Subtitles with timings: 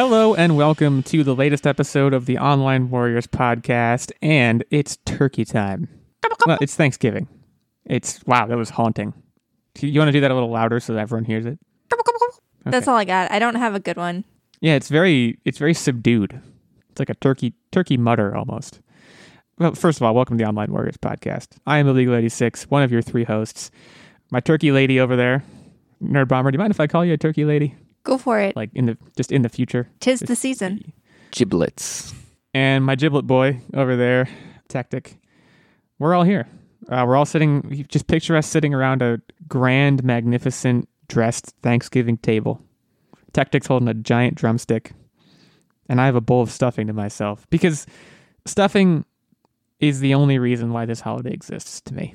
[0.00, 5.44] Hello and welcome to the latest episode of the Online Warriors podcast, and it's turkey
[5.44, 5.90] time.
[6.46, 7.28] Well, it's Thanksgiving.
[7.84, 9.12] It's wow, that was haunting.
[9.78, 11.58] You want to do that a little louder so that everyone hears it?
[12.64, 13.30] That's all I got.
[13.30, 14.24] I don't have a good one.
[14.62, 16.40] Yeah, it's very it's very subdued.
[16.88, 18.80] It's like a turkey turkey mutter almost.
[19.58, 21.58] Well, first of all, welcome to the Online Warriors podcast.
[21.66, 23.70] I am Illegal 86, one of your three hosts.
[24.30, 25.44] My turkey lady over there,
[26.02, 26.52] Nerd Bomber.
[26.52, 27.76] Do you mind if I call you a turkey lady?
[28.04, 28.56] Go for it.
[28.56, 29.88] Like in the just in the future?
[30.00, 30.92] Tis the season.
[31.32, 32.12] Giblets.
[32.54, 34.28] and my giblet boy over there,
[34.68, 35.18] Tactic.
[35.98, 36.48] We're all here.
[36.88, 37.84] Uh, we're all sitting.
[37.88, 42.60] Just picture us sitting around a grand, magnificent, dressed Thanksgiving table.
[43.32, 44.92] Tactic's holding a giant drumstick,
[45.88, 47.86] and I have a bowl of stuffing to myself because
[48.46, 49.04] stuffing
[49.78, 52.14] is the only reason why this holiday exists to me.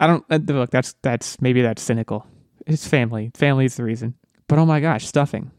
[0.00, 0.70] I don't uh, look.
[0.70, 2.26] That's that's maybe that's cynical.
[2.66, 3.30] It's family.
[3.36, 4.14] Family is the reason.
[4.48, 5.50] But oh my gosh, stuffing.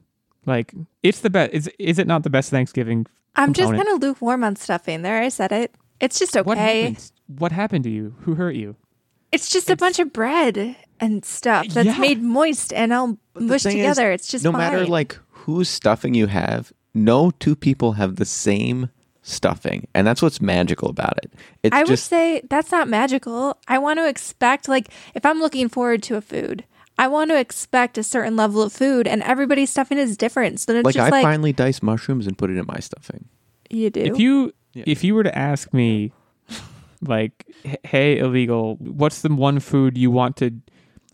[0.45, 0.73] Like
[1.03, 1.53] it's the best.
[1.53, 5.01] Is is it not the best Thanksgiving I'm just kind of lukewarm on stuffing.
[5.03, 5.73] There, I said it.
[5.99, 6.81] It's just What okay.
[6.83, 7.11] happened?
[7.37, 8.15] What happened to you?
[8.21, 8.75] Who hurt you?
[9.31, 11.97] It's just a bunch of bread and stuff that's Yeah.
[11.99, 14.11] made moist and all The mushed thing is, together.
[14.11, 14.59] it's just no fine.
[14.61, 18.89] matter like whose stuffing you have, no two people have the same
[19.21, 21.31] stuffing, and that's what's magical about it.
[21.61, 23.57] It's I would just say that's not magical.
[23.67, 26.65] I want to expect like if I'm looking forward to a food,
[26.99, 30.59] I want to expect a certain level of food, and everybody's stuffing is different.
[30.59, 32.79] So then it's like just I like finally diced mushrooms and put it in my
[32.79, 33.25] stuffing.
[33.69, 34.01] you do.
[34.01, 34.83] If you Yeah.
[34.85, 36.11] if you were to ask me,
[37.01, 37.45] like,
[37.83, 40.51] hey, illegal, what's the one food you want to,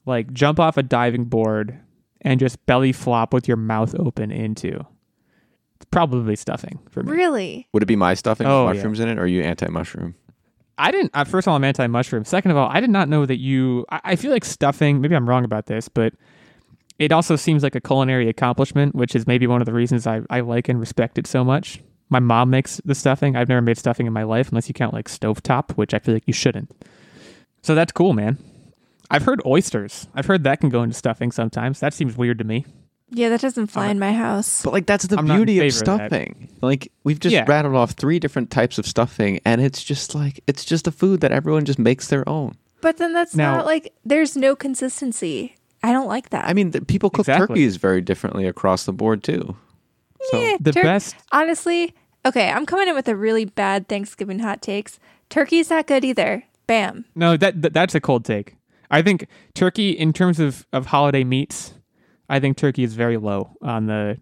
[0.06, 1.80] like, jump off a diving board
[2.22, 4.86] and just belly flop with your mouth open into?
[5.75, 7.11] It's probably stuffing for me.
[7.11, 7.67] really?
[7.73, 8.69] Would it be my stuffing Oh, yeah.
[8.69, 10.16] with mushrooms in it, or are you anti-mushroom?
[10.78, 11.12] I didn't.
[11.13, 12.25] Uh, first of all, I'm anti-mushroom.
[12.25, 13.86] Second of all, I did not know that you.
[13.90, 15.02] I, I feel like stuffing.
[15.02, 16.13] Maybe I'm wrong about this, but
[17.00, 20.22] it also seems like a culinary accomplishment, which is maybe one of the reasons I,
[20.30, 21.81] I like and respect it so much.
[22.09, 23.35] My mom makes the stuffing.
[23.35, 26.14] I've never made stuffing in my life, unless you count like stovetop, which I feel
[26.14, 26.72] like you shouldn't.
[27.62, 28.38] So that's cool, man.
[29.09, 30.08] I've heard oysters.
[30.14, 31.80] I've heard that can go into stuffing sometimes.
[31.80, 32.66] That seems weird to me.
[33.11, 34.63] Yeah, that doesn't fly in my house.
[34.63, 36.09] But like that's the I'm not in beauty of favor of that.
[36.09, 36.49] stuffing.
[36.61, 37.45] Like we've just Yeah.
[37.47, 41.21] rattled off three different types of stuffing, and it's just like it's just a food
[41.21, 42.55] that everyone just makes their own.
[42.81, 45.55] But then that's Now- not like there's no consistency.
[45.83, 46.45] I don't like that.
[46.45, 47.47] I mean, the, people cook Exactly.
[47.47, 49.55] turkeys very differently across the board too.
[50.31, 51.16] So Eh, The tur- best.
[51.31, 51.93] honestly,
[52.25, 54.99] okay, I'm coming in with a really bad Thanksgiving hot takes.
[55.29, 56.43] Turkey's not good either.
[56.66, 57.05] Bam.
[57.13, 58.55] No, that, that that's a cold take.
[58.89, 61.75] I think turkey, in terms of, of holiday meats,
[62.30, 64.18] I think turkey is very low on the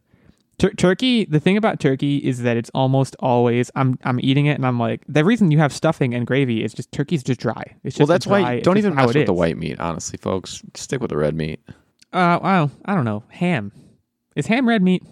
[0.58, 1.26] tur- turkey.
[1.26, 4.80] The thing about turkey is that it's almost always I'm I'm eating it and I'm
[4.80, 7.64] like the reason you have stuffing and gravy is just turkey's just dry.
[7.84, 9.80] It's just well, that's dry, why it's don't even mess it with the white meat.
[9.80, 11.60] Honestly, folks, stick with the red meat.
[12.12, 13.24] Uh, well, I don't know.
[13.30, 13.72] Ham
[14.36, 15.04] is ham red meat?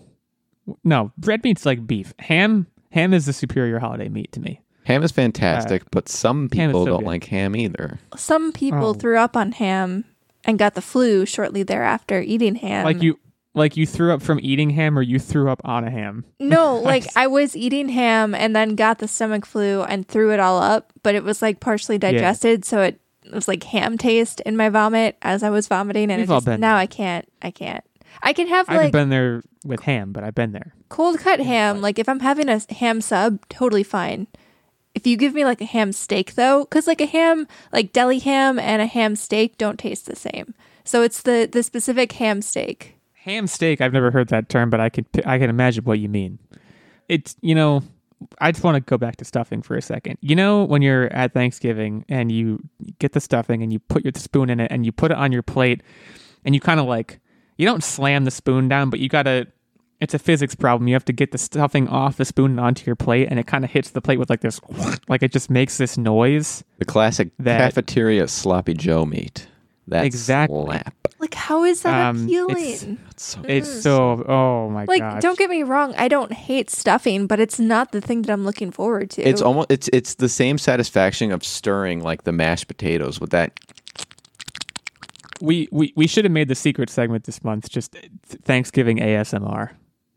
[0.84, 2.14] No, red meat's like beef.
[2.20, 4.62] Ham ham is the superior holiday meat to me.
[4.86, 7.06] Ham is fantastic, but some people so don't good.
[7.08, 8.00] like ham either.
[8.16, 8.94] Some people Oh.
[8.94, 10.06] threw up on ham
[10.46, 12.86] and got the flu shortly thereafter eating ham.
[12.86, 13.20] like you
[13.54, 16.24] like you threw up from eating ham or you threw up on a ham.
[16.40, 20.40] No, like I was eating ham and then got the stomach flu and threw it
[20.40, 23.00] all up, but it was like partially digested, so it
[23.32, 26.42] was like ham taste in my vomit as I was vomiting, and We've it all
[26.42, 26.82] just, now there.
[26.82, 27.84] I can't, I can't.
[28.24, 30.74] I can have I like been there with ham, but I've been there.
[30.90, 31.82] cold cut ham.
[31.82, 34.28] Like if I'm having a ham sub, totally fine.
[34.94, 38.20] If you give me like a ham steak though, because like a ham, like deli
[38.20, 40.54] ham and a ham steak don't taste the same.
[40.84, 42.96] So it's the the specific ham steak.
[43.14, 43.82] Ham steak.
[43.82, 46.40] I've never heard that term, but I can I can imagine what you mean.
[47.08, 47.84] It's you know,
[48.40, 50.18] I just want to go back to stuffing for a second.
[50.22, 52.60] You know, when you're at Thanksgiving and you
[53.00, 55.32] get the stuffing and you put your spoon in it and you put it on
[55.32, 55.82] your plate,
[56.44, 57.20] and you kind of like
[57.58, 59.48] you don't slam the spoon down, but you gotta.
[60.02, 60.88] It's a physics problem.
[60.88, 63.46] You have to get the stuffing off the spoon and onto your plate, and it
[63.48, 64.60] kind of hits the plate with like this,
[65.08, 66.64] like it just makes this noise.
[66.80, 69.48] The classic That- cafeteria sloppy Joe meat.
[69.88, 70.64] That Exactly.
[70.66, 70.96] slap.
[71.20, 72.58] Like how is that Um, appealing?
[72.58, 74.88] it's- That's so It's so oh my god.
[74.92, 75.22] like gosh.
[75.22, 78.44] don't get me wrong i don't hate stuffing but it's not the thing that i'm
[78.44, 82.68] looking forward to It's almost it's it's the same satisfaction of stirring like the mashed
[82.68, 83.52] potatoes with that.
[85.42, 87.96] we, we we should have made the secret segment this month just
[88.44, 89.72] Thanksgiving ASMR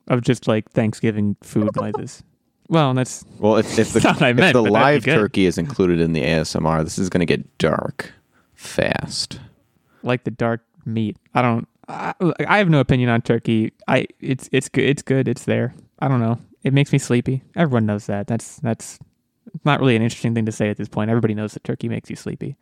[0.09, 2.23] of just like Thanksgiving food noises.
[2.67, 5.05] Well, that's Well, if if the, not what I if the but that'd be live
[5.05, 8.11] turkey is included in the ASMR, this is going to get dark
[8.55, 9.39] fast.
[10.03, 11.19] like the dark meat.
[11.35, 11.69] I don't.
[11.89, 12.15] I,
[12.49, 13.75] I have no opinion on turkey.
[13.87, 14.85] I it's it's good.
[14.85, 15.29] It's good.
[15.29, 15.75] It's there.
[15.99, 16.39] I don't know.
[16.63, 17.43] It makes me sleepy.
[17.55, 18.27] Everyone knows that.
[18.27, 18.99] That's that's
[19.67, 21.11] not really an interesting thing to say at this point.
[21.11, 22.57] Everybody knows that turkey makes you sleepy.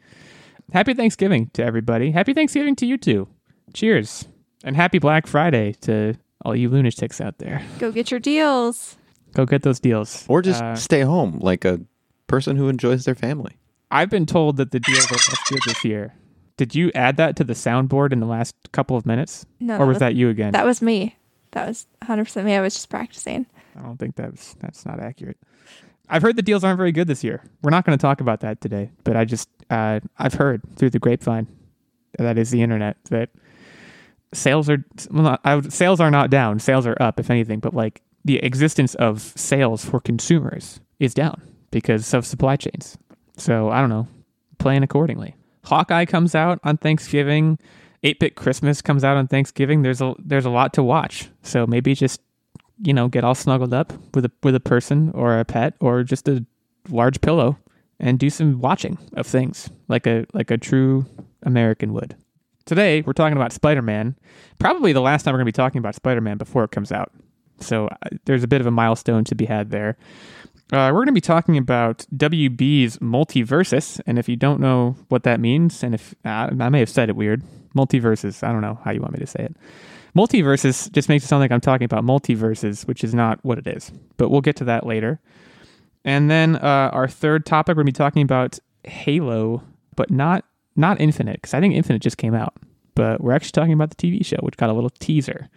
[0.73, 2.11] Happy Thanksgiving to everybody.
[2.11, 3.29] Happy Thanksgiving to you too.
[3.73, 4.27] Cheers.
[4.65, 8.97] And happy Black Friday to All you lunatics out there, Go get your deals.
[9.35, 10.25] go get those deals.
[10.29, 11.81] Or just Uh, stay home like a
[12.27, 13.57] person who enjoys their family.
[13.91, 16.15] I've been told that the deals are less good this year.
[16.57, 19.87] Did you add that to the soundboard in the last couple of minutes, No, or
[19.87, 20.53] was that you again?
[20.53, 21.17] that was me.
[21.53, 22.55] That was 100% me.
[22.55, 23.47] I was just practicing.
[23.77, 25.37] I don't think that's that's not accurate.
[26.09, 27.43] I've heard the deals aren't very good this year.
[27.63, 30.91] We're not going to talk about that today, but I just uh, I've heard through
[30.91, 31.47] the grapevine,
[32.19, 33.31] that is the internet, that
[34.33, 36.59] sales are well, not, would, sales are not down.
[36.59, 37.61] Sales are up, if anything.
[37.61, 42.97] But like the existence of sales for consumers is down because of supply chains.
[43.37, 44.09] So I don't know.
[44.59, 45.35] Plan accordingly.
[45.65, 47.59] Hawkeye comes out on Thanksgiving.
[48.05, 49.83] 8-bit Christmas comes out on Thanksgiving.
[49.83, 51.29] There's a there's a lot to watch.
[51.43, 52.21] So maybe just
[52.83, 56.03] you know get all snuggled up with a with a person or a pet or
[56.03, 56.45] just a
[56.89, 57.59] large pillow
[58.01, 61.07] and do some watching of things like a like a true
[61.45, 62.17] American would.
[62.65, 64.17] Today we're talking about Spider-Man.
[64.59, 67.13] Probably the last time we're going to be talking about Spider-Man before it comes out.
[67.61, 69.97] So uh, there's a bit of a milestone to be had there.
[70.73, 75.23] Uh, we're going to be talking about WB's multiverses, and if you don't know what
[75.25, 77.43] that means, and if uh, I may have said it weird,
[77.77, 78.43] multiverses.
[78.43, 79.57] I don't know how you want me to say it.
[80.17, 83.67] Multiverses just makes it sound like I'm talking about multiverses, which is not what it
[83.67, 83.91] is.
[84.17, 85.21] But we'll get to that later.
[86.05, 89.63] And then uh, our third topic, we're going to be talking about Halo,
[89.95, 90.45] but not
[90.77, 92.55] not Infinite, because I think Infinite just came out.
[92.95, 95.49] But we're actually talking about the TV show, which got a little teaser.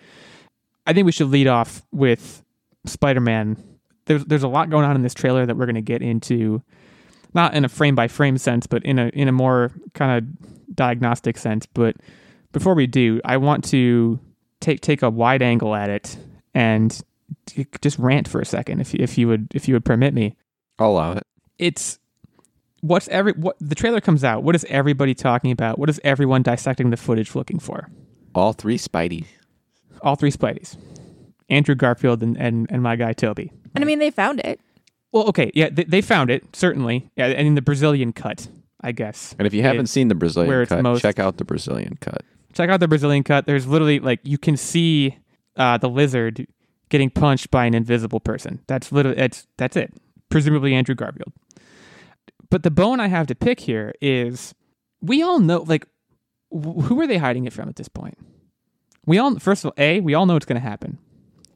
[0.88, 2.44] I think we should lead off with
[2.86, 3.58] Spider-Man.
[4.06, 6.62] There's there's a lot going on in this trailer that we're going to get into,
[7.34, 10.76] not in a frame by frame sense, but in a in a more kind of
[10.76, 11.66] diagnostic sense.
[11.66, 11.98] But
[12.52, 14.20] before we do, I want to
[14.62, 16.18] take take a wide angle at it
[16.54, 17.02] and
[17.82, 20.36] just rant for a second, if if you would if you would permit me.
[20.80, 21.24] I'll allow it.
[21.58, 22.00] It's
[22.86, 24.44] what's every what the trailer comes out.
[24.44, 25.80] What is everybody talking about?
[25.80, 27.90] What is everyone dissecting the footage looking for?
[28.34, 29.26] All three Spidey.
[30.02, 30.78] All three Spideys,
[31.50, 33.52] Andrew Garfield and and, and my guy Tobey.
[33.74, 34.60] And I mean, they found it.
[35.12, 37.10] Well, okay, yeah, they, they found it certainly.
[37.16, 38.48] Yeah, and in the Brazilian cut,
[38.82, 39.36] I guess.
[39.40, 41.98] And if you haven't It's seen the Brazilian where cut, most- check out the Brazilian
[42.02, 42.24] cut.
[42.54, 43.46] check out the Brazilian cut.
[43.46, 45.18] There's literally like you can see
[45.56, 46.46] uh, the lizard
[46.90, 48.60] getting punched by an invisible person.
[48.68, 49.94] That's literally it's that's it.
[50.30, 51.32] Presumably Andrew Garfield.
[52.56, 54.56] But the bone I have to pick here is
[55.02, 55.86] we all know like
[56.54, 58.18] wh- who are they hiding it from at this point?
[59.06, 60.98] We all first of all, a we all know it's going to happen,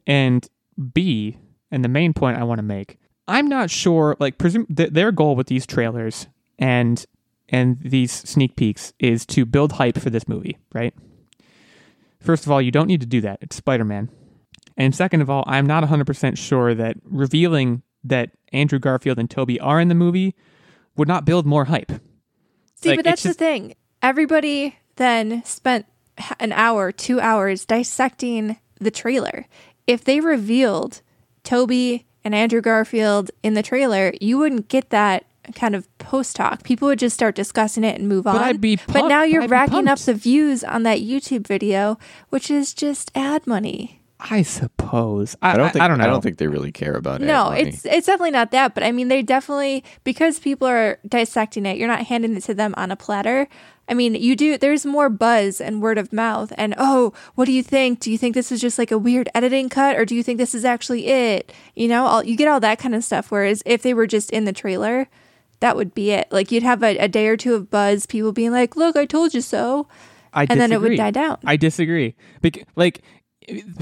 [0.06, 0.46] and
[0.92, 1.38] b
[1.70, 4.14] and the main point I want to make, I'm not sure.
[4.20, 6.26] Like presume th- their goal with these trailers
[6.58, 7.02] and
[7.48, 10.92] and these sneak peeks is to build hype for this movie, right?
[12.20, 13.38] First of all, you don't need to do that.
[13.40, 14.10] It's Spider Man.
[14.76, 19.58] And second of all, I'm not 100% sure that revealing that Andrew Garfield and Tobey
[19.60, 20.34] are in the movie
[20.96, 21.92] would not build more hype.
[22.82, 23.74] See, Like, but that's just- the thing.
[24.02, 25.86] Everybody then spent
[26.38, 29.46] an hour, two hours dissecting the trailer.
[29.86, 31.02] If they revealed
[31.44, 36.62] Tobey and Andrew Garfield in the trailer, you wouldn't get that kind of post talk.
[36.62, 38.36] People would just start discussing it and move on.
[38.36, 41.98] I'd be but now you're racking up the views on that YouTube video,
[42.28, 43.99] which is just ad money.
[44.28, 45.36] I suppose.
[45.40, 46.04] I, I don't think I, don't know.
[46.04, 47.26] I don't think they really care about it.
[47.26, 51.64] No, it's it's definitely not that, but I mean they definitely because people are dissecting
[51.66, 53.48] it, you're not handing it to them on a platter.
[53.88, 57.52] I mean, you do there's more buzz and word of mouth and oh, what do
[57.52, 58.00] you think?
[58.00, 60.38] Do you think this is just like a weird editing cut or do you think
[60.38, 61.52] this is actually it?
[61.74, 64.30] You know, all you get all that kind of stuff whereas if they were just
[64.30, 65.08] in the trailer,
[65.60, 66.30] that would be it.
[66.30, 69.06] Like you'd have a, a day or two of buzz, people being like, "Look, I
[69.06, 69.88] told you so."
[70.32, 71.38] I and then it would die down.
[71.44, 72.14] I disagree.
[72.40, 73.02] Bec- like,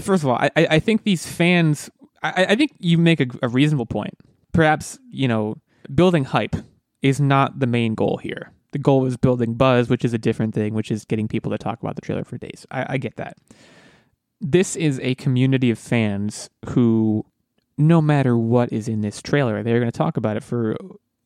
[0.01, 1.91] first of all, I, I think these fans.
[2.23, 4.15] I, I think you make a, a reasonable point.
[4.53, 5.57] Perhaps you know,
[5.95, 6.57] building hype
[7.03, 8.53] is not the main goal here.
[8.73, 11.59] The goal is building buzz, which is a different thing, which is getting people to
[11.59, 12.67] talk about the trailer for days.
[12.71, 13.39] I, I get that.
[14.41, 17.25] This is a community of fans who,
[17.77, 20.77] no matter what is in this trailer, they're going to talk about it for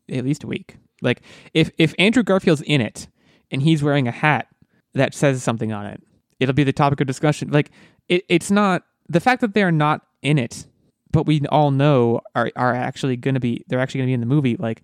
[0.08, 0.76] at least a week.
[1.00, 1.22] Like,
[1.52, 3.08] if if Andrew Garfield's in it
[3.50, 4.46] and he's wearing a hat
[4.94, 6.02] that says something on it,
[6.38, 7.50] it'll be the topic of discussion.
[7.50, 7.70] Like,
[8.08, 10.66] it, it's not the fact that they're not in it,
[11.10, 14.14] but we all know are are actually going to be they're actually going to be
[14.14, 14.56] in the movie.
[14.56, 14.82] Like,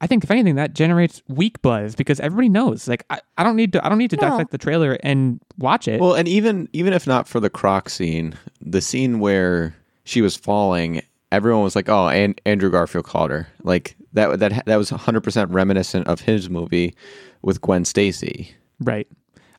[0.00, 2.86] I think if anything, that generates weak buzz because everybody knows.
[2.88, 4.30] Like, I, I don't need to I don't need to No.
[4.30, 6.00] dissect the trailer and watch it.
[6.00, 10.36] Well, and even even if not for the croc scene, the scene where she was
[10.36, 14.90] falling, everyone was like, "Oh, and Andrew Garfield called her." Like that that that was
[14.90, 16.94] 100% reminiscent of his movie
[17.42, 18.54] with Gwen Stacy.
[18.80, 19.06] right.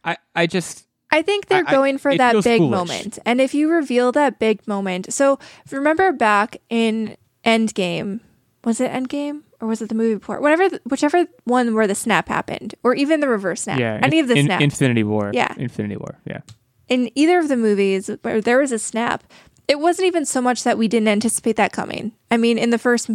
[0.04, 2.72] I I just I think they're I- I- going for it that big foolish.
[2.78, 3.20] moment.
[3.25, 5.39] And if you reveal that big moment, so
[5.72, 8.20] remember back in Endgame,
[8.63, 10.39] was it Endgame or was it the movie before?
[10.39, 14.00] Whatever, whichever one where the snap happened, or even the reverse snap, yeah.
[14.04, 14.51] any of the in.
[14.51, 15.32] Infinity War.
[15.34, 15.54] Yeah.
[15.58, 16.20] Infinity War.
[16.25, 16.42] Yeah.
[16.88, 19.24] in either of the movies where there was a snap,
[19.68, 22.13] it wasn't even so much that we didn't anticipate that coming.
[22.32, 23.10] I mean, in the first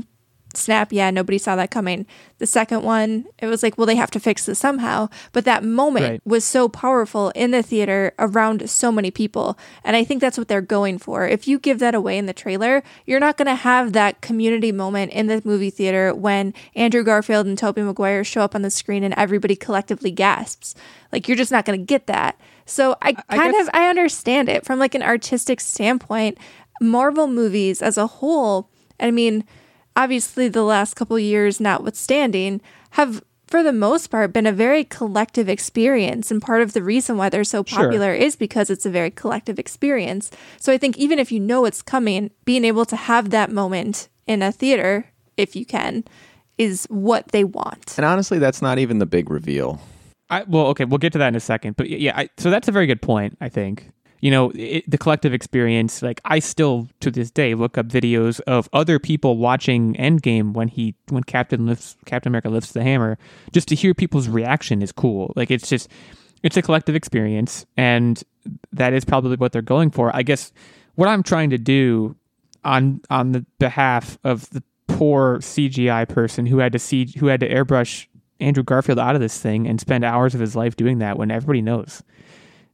[0.57, 2.07] snap, yeah, nobody saw that coming.
[2.39, 5.09] The second one, it was like, well, they have to fix this somehow.
[5.33, 6.21] But that moment Right.
[6.25, 9.57] was so powerful in the theater around so many people.
[9.85, 11.27] And I think that's what they're going for.
[11.27, 14.73] If you give that away in the trailer, you're not going to have that community
[14.73, 18.71] moment in the movie theater when Andrew Garfield and Tobey Maguire show up on the
[18.71, 20.75] screen and everybody collectively gasps.
[21.13, 22.39] Like, you're just not going to get that.
[22.67, 26.39] So I I kind guess- of I understand it from like an artistic standpoint.
[26.81, 28.69] Marvel movies as a whole,
[28.99, 29.45] I mean,
[29.97, 32.61] obviously the last couple years notwithstanding,
[32.91, 37.17] have for the most part been a very collective experience and part of the reason
[37.17, 37.85] why they're so Sure.
[37.85, 40.31] popular is because it's a very collective experience.
[40.59, 44.09] So I think even if you know it's coming, being able to have that moment
[44.27, 46.05] in a theater if you can
[46.57, 47.95] is what they want.
[47.97, 49.81] And honestly, that's not even the big reveal.
[50.31, 51.77] I, well, okay, we'll get to that in a second.
[51.77, 53.37] But yeah, I, so that's a very good point.
[53.41, 53.91] I think
[54.25, 56.01] you know it, the collective experience.
[56.01, 60.69] Like I still to this day look up videos of other people watching Endgame when
[60.69, 63.19] he when Captain lifts Captain America lifts the hammer,
[63.53, 65.35] just to hear people's reaction is cool.
[65.37, 65.91] Like it's just
[66.43, 68.23] it's a collective experience, and
[68.73, 70.11] that is probably what they're going for.
[70.17, 70.55] I guess
[70.95, 72.17] what I'm trying to do
[72.65, 77.41] on on the behalf of the poor CGI person who had to see who had
[77.41, 78.07] to airbrush
[78.41, 81.31] Andrew Garfield out of this thing and spend hours of his life doing that when
[81.31, 82.03] everybody knows.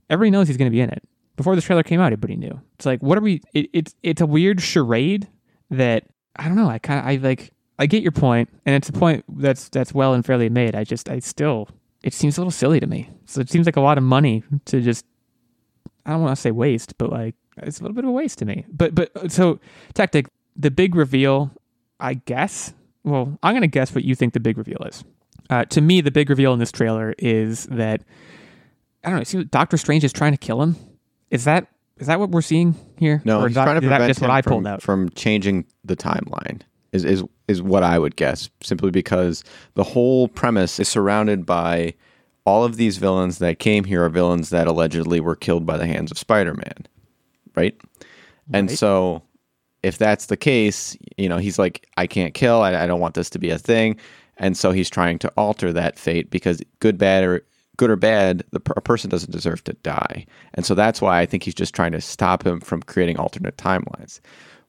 [0.09, 1.02] Everybody knows he's going to be in it.
[1.41, 2.61] Before this trailer came out, everybody knew.
[2.75, 3.41] It's like, what are we?
[3.55, 5.27] It, it's it's a weird charade
[5.71, 6.05] that
[6.37, 6.69] I don't know.
[6.69, 9.95] I kind of I like I get your point, and it's a point that's that's
[9.95, 10.75] well and fairly made.
[10.75, 11.71] I just I still
[12.03, 13.09] it seems a little silly to me.
[13.25, 15.07] So it seems like a lot of money to just
[16.05, 18.37] I don't want to say waste, but like it's a little bit of a waste
[18.41, 18.67] to me.
[18.71, 19.61] But but so
[19.95, 21.53] tactic the big reveal,
[21.99, 22.75] I guess.
[23.03, 25.05] Well, I'm gonna guess what you think the big reveal is.
[25.49, 28.05] Uh, to me, the big reveal in this trailer is that
[29.03, 29.25] I don't know.
[29.25, 30.77] Seems Doctor Strange is trying to kill him.
[31.31, 31.69] Is that
[31.99, 33.21] is that what we're seeing here?
[33.25, 34.83] No, or he's that, trying to prevent just what I from, pulled out?
[34.83, 36.63] from changing the timeline.
[36.93, 38.51] Is is is what I would guess.
[38.63, 39.45] Simply because
[39.75, 41.95] the whole premise is surrounded by
[42.45, 45.87] all of these villains that came here are villains that allegedly were killed by the
[45.87, 46.87] hands of Spider-Man,
[47.55, 47.79] right?
[48.53, 49.23] And so,
[49.83, 52.63] if that's the case, you know, he's like, I can't kill.
[52.63, 53.97] I, I don't want this to be a thing.
[54.39, 57.45] And so he's trying to alter that fate because good, bad, or
[57.81, 60.27] good or bad, the a person doesn't deserve to die.
[60.53, 63.57] And so that's why I think he's just trying to stop him from creating alternate
[63.57, 64.21] timelines.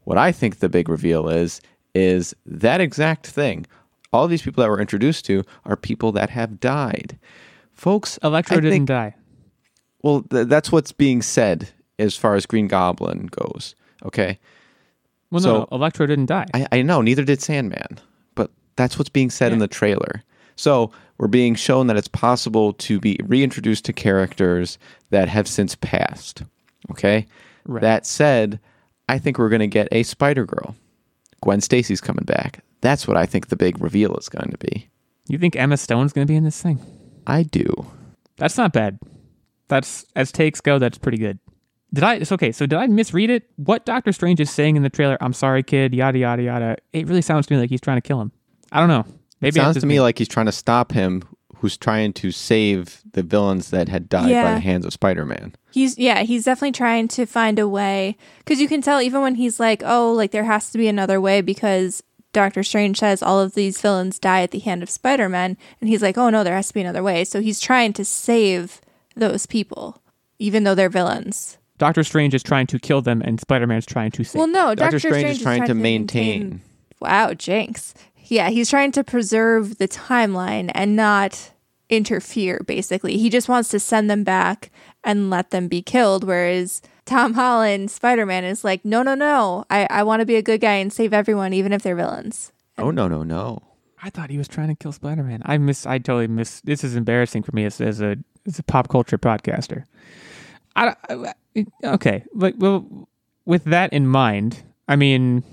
[0.06, 1.60] What I think the big reveal is
[1.94, 3.66] is that exact thing.
[4.14, 7.20] All these people that we're introduced to are people that have died.
[7.74, 9.16] Folks, Electro I didn't think- die.
[10.04, 11.68] well, th- that's what's being said
[12.00, 13.76] as far as Green Goblin goes.
[14.06, 14.40] Okay.
[15.32, 16.46] Well, so- no, Electro didn't die.
[16.54, 18.00] I, I know, neither did Sandman,
[18.36, 20.24] but that's what's being said in the trailer.
[20.62, 24.78] So we're being shown that it's possible to be reintroduced to characters
[25.10, 26.44] that have since passed.
[26.92, 27.26] Okay.
[27.66, 27.82] Right.
[27.82, 28.60] That said,
[29.10, 30.76] I think we're going to get a Spider Girl.
[31.42, 32.64] Gwen Stacy's coming back.
[32.82, 34.88] That's what I think the big reveal is going to be.
[35.28, 36.80] you think Emma Stone's going to be in this thing?
[37.26, 37.88] I do.
[38.38, 39.00] That's not bad.
[39.68, 40.78] That's as takes go.
[40.78, 41.40] That's pretty good.
[41.92, 42.16] Did I?
[42.16, 42.52] It's okay.
[42.52, 43.50] So did I misread it?
[43.56, 45.18] What Doctor Strange is saying in the trailer?
[45.22, 45.96] I'm sorry, kid.
[45.96, 46.78] Yada yada yada.
[46.94, 48.32] It really sounds to me like he's trying to kill him.
[48.72, 49.06] I don't know.
[49.42, 51.24] Maybe it sounds to me being- like he's trying to stop him,
[51.58, 55.54] who's trying to save the villains that had died by the hands of Spider Man.
[55.72, 59.36] He's yeah, he's definitely trying to find a way because you can tell even when
[59.36, 62.02] he's like, oh, like there has to be another way because
[62.34, 65.90] Doctor Strange says all of these villains die at the hand of Spider Man, and
[65.90, 67.24] he's like, oh no, there has to be another way.
[67.24, 68.82] So he's trying to save
[69.16, 70.02] those people,
[70.40, 71.58] even though they're villains.
[71.78, 74.38] Doctor Strange is trying to kill them, and Spider Man's trying to save.
[74.40, 76.40] Well, no, Doctor Doctor Strange is trying to maintain.
[76.40, 76.62] maintain.
[77.00, 77.94] Wow, Jinx.
[78.32, 81.52] Yeah, he's trying to preserve the timeline and not
[81.90, 83.18] interfere, basically.
[83.18, 84.72] He just wants to send them back
[85.04, 86.24] and let them be killed.
[86.24, 89.66] Whereas Tom Holland, Spider Man, is like, no, no, no.
[89.70, 92.54] I, I want to be a good guy and save everyone, even if they're villains.
[92.78, 93.62] Oh, no, no, no.
[94.02, 95.42] I thought he was trying to kill Spider Man.
[95.46, 95.86] I miss.
[95.86, 96.62] I totally miss.
[96.62, 98.16] This is embarrassing for me as, as a
[98.48, 99.84] as a pop culture podcaster.
[100.78, 102.24] I, I- okay.
[102.34, 103.10] Like well,
[103.46, 105.44] with that in mind, I mean,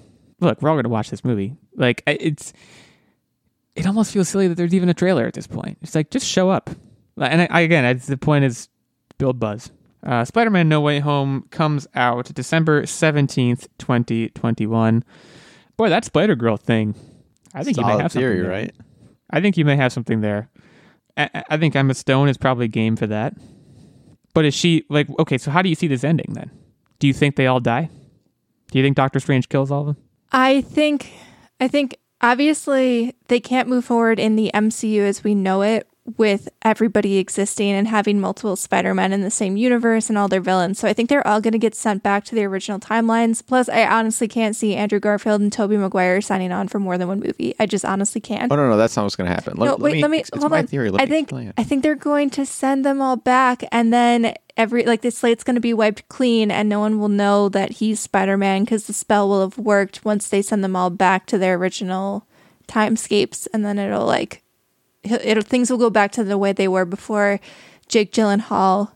[0.41, 1.57] look, we're all gonna watch this movie.
[1.75, 2.53] Like it's.
[3.75, 5.79] It almost feels silly that there's even a trailer at this point.
[5.83, 6.69] It's like just show up.
[7.17, 8.69] And I, I, again, the point is
[9.19, 9.71] build buzz.
[10.05, 15.05] Uh, Spider-Man: No Way Home comes out December seventeenth, twenty twenty-one.
[15.77, 16.95] Boy, that Spider Girl thing.
[17.55, 18.51] I think you may have theory, something there.
[18.51, 18.75] right?
[19.31, 20.51] I think you may have something there.
[21.17, 23.35] I, I think Emma Stone is probably game for that.
[24.35, 25.39] But is she like okay?
[25.39, 26.51] So how do you see this ending then?
[26.99, 27.91] Do you think they all die?
[28.71, 29.97] Do you think Doctor Strange kills all of them?
[30.33, 31.13] I think,
[31.61, 36.49] I think obviously they can't move forward in the MCU as we know it with
[36.63, 40.79] everybody existing and having multiple Spider-Men in the same universe and all their villains.
[40.79, 43.45] So I think they're all going to get sent back to the original timelines.
[43.45, 47.09] Plus, I honestly can't see Andrew Garfield and Tobey Maguire signing on for more than
[47.09, 47.55] one movie.
[47.61, 48.51] I just honestly can't.
[48.51, 49.55] Oh no, no, that's not what's going to happen.
[49.57, 50.67] Let, no, let wait, me, let me it's, it's hold my on.
[50.67, 50.91] theory.
[50.91, 51.33] Let I think.
[51.59, 55.45] I think they're going to send them all back, and then every like the slate's
[55.45, 58.87] going to be wiped clean, and no one will know that he's Spider Man because
[58.87, 62.27] the spell will have worked once they send them all back to their original
[62.67, 64.43] timescapes, and then it'll like
[65.05, 67.41] it'll things will go back to the way they were before
[67.89, 68.91] Jake Gyllenhaal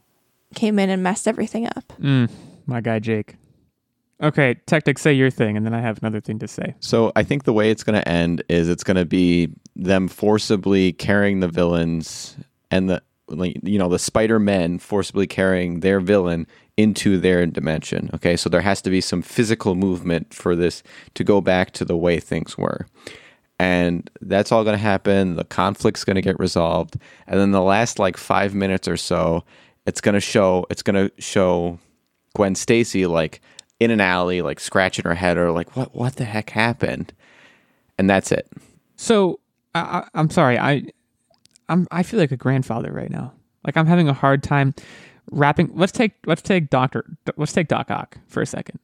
[0.54, 1.92] came in and messed everything up.
[2.00, 2.30] Mm,
[2.66, 3.36] my guy Jake.
[4.22, 6.76] Okay, Tactic, say your thing, and then I have another thing to say.
[6.78, 10.06] So I think the way it's going to end is it's going to be them
[10.06, 12.36] forcibly carrying the villains
[12.70, 13.02] and the
[13.62, 16.46] you know the Spider Men forcibly carrying their villain
[16.76, 18.10] into their dimension.
[18.14, 20.82] Okay, so there has to be some physical movement for this
[21.14, 22.86] to go back to the way things were.
[23.58, 25.36] And that's all going to happen.
[25.36, 26.96] The conflict's going to get resolved,
[27.26, 29.44] and then the last like five minutes or so,
[29.86, 30.66] it's going to show.
[30.70, 31.78] It's going to show
[32.34, 33.40] Gwen Stacy like
[33.78, 37.12] in an alley, like scratching her head, or like what what the heck happened,
[37.98, 38.48] and that's it.
[38.96, 39.38] So
[39.74, 40.58] I, I'm sorry.
[40.58, 40.84] I
[41.68, 43.32] I'm I feel like a grandfather right now.
[43.64, 44.74] Like I'm having a hard time
[45.30, 45.70] wrapping.
[45.74, 47.04] Let's take let's take Doctor
[47.36, 48.78] let's take Doc Ock for a second.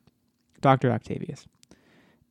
[0.61, 1.47] Doctor Octavius.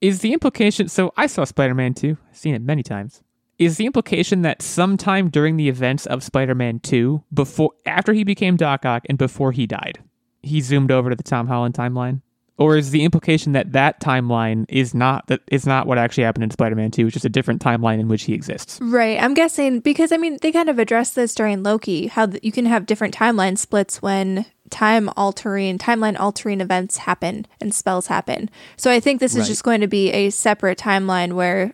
[0.01, 0.89] Is the implication?
[0.89, 2.17] So I saw Spider-Man 2.
[2.29, 3.23] I've seen it many times.
[3.57, 8.55] Is the implication that sometime during the events of Spider-Man 2, before after he became
[8.57, 10.03] Doc Ock and before he died,
[10.43, 12.21] he zoomed over to the Tom Holland timeline?
[12.59, 16.43] Or is the implication that that timeline is not that is not what actually happened
[16.45, 18.79] in Spider-Man 2, which is a different timeline in which he exists?
[18.81, 19.21] Right.
[19.21, 22.51] I'm guessing because I mean they kind of addressed this during Loki how th- you
[22.51, 28.49] can have different timeline splits when time altering timeline altering events happen and spells happen.
[28.75, 29.47] So I think this is Right.
[29.47, 31.73] just going to be a separate timeline where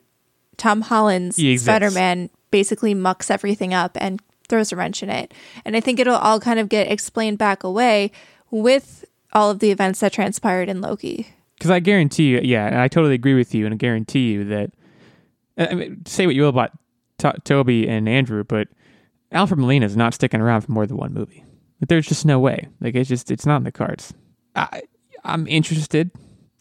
[0.58, 5.34] Tom Holland's Spider-Man basically mucks everything up and throws a wrench in it.
[5.66, 8.12] And I think it'll all kind of get explained back away
[8.52, 11.28] with all of the events that transpired in Loki.
[11.58, 14.46] Because I guarantee you, yeah, and I totally agree with you, and I guarantee you
[14.46, 14.72] that.
[15.58, 16.72] I mean, say what you will about
[17.20, 18.68] to- Tobey and Andrew, but
[19.32, 21.44] Alfred Molina is not sticking around for more than one movie.
[21.88, 22.68] There's just no way.
[22.82, 24.14] Like it's just it's not in the cards.
[24.56, 24.82] I
[25.24, 26.12] I'm interested.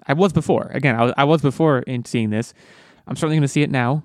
[0.06, 0.70] I was before.
[0.72, 2.54] Again, I was, I was before in seeing this.
[3.06, 4.02] I'm certainly going to see it now.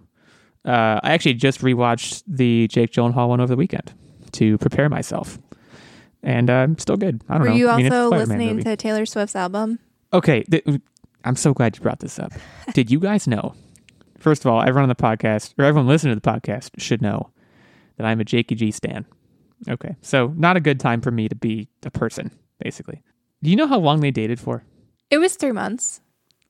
[0.66, 3.94] Uh, I actually just rewatched the Jake Gyllenhaal one over the weekend
[4.34, 5.40] to prepare myself,
[6.28, 7.24] and uh, I'm still good.
[7.30, 7.56] I don't Were know.
[7.56, 9.80] you I mean, also listening to Taylor Swift's album?
[10.12, 10.66] Okay, th-
[11.24, 12.34] I'm so glad you brought this up.
[12.74, 13.56] Did you guys know?
[14.20, 17.30] First of all, everyone on the podcast, or everyone listening to the podcast, should know
[17.96, 19.06] that I'm a Jakey G stan.
[19.70, 23.02] Okay, so not a good time for me to be a person, basically.
[23.42, 24.64] Do you know how long they dated for?
[25.10, 26.02] It was 3 months.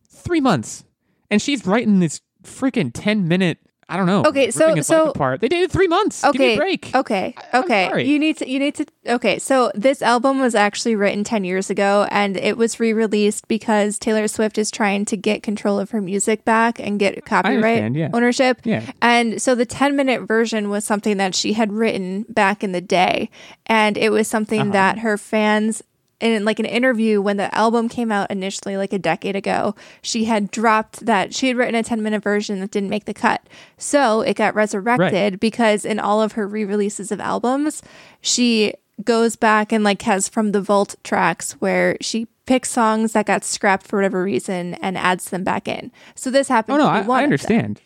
[0.09, 0.83] Three months,
[1.29, 3.59] and she's writing this freaking ten minute.
[3.89, 4.23] I don't know.
[4.25, 5.39] Okay, so- ripping his life so- apart.
[5.39, 6.21] They dated three months.
[6.21, 6.53] Give me Okay.
[6.55, 6.91] a break.
[6.93, 7.35] Okay.
[7.53, 7.87] Okay.
[7.87, 8.05] sorry.
[8.07, 11.69] You need to you need to Okay, so this album was actually written 10 years
[11.69, 16.01] ago and it was re-released because Taylor Swift is trying to get control of her
[16.01, 18.09] music back and get copyright yeah.
[18.13, 18.59] ownership.
[18.65, 18.81] Yeah.
[19.01, 23.29] And so the 10-minute version was something that she had written back in the day
[23.67, 24.71] and it was something Uh-huh.
[24.71, 25.81] that her fans
[26.19, 30.25] in like an interview when the album came out initially like a decade ago she
[30.25, 33.47] had dropped that she had written a 10 minute version that didn't make the cut.
[33.77, 37.81] So it got resurrected because in all of her re-releases of albums
[38.21, 43.25] she goes back and like has from the vault tracks where she picks songs that
[43.25, 45.91] got scrapped for whatever reason and adds them back in.
[46.15, 47.79] So this happened Oh no, I, I understand.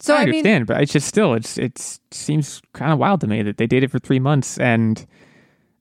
[0.00, 3.20] so I i, mean understand, but it's just still it's it seems kind of wild
[3.20, 5.06] to me that they dated for three months, and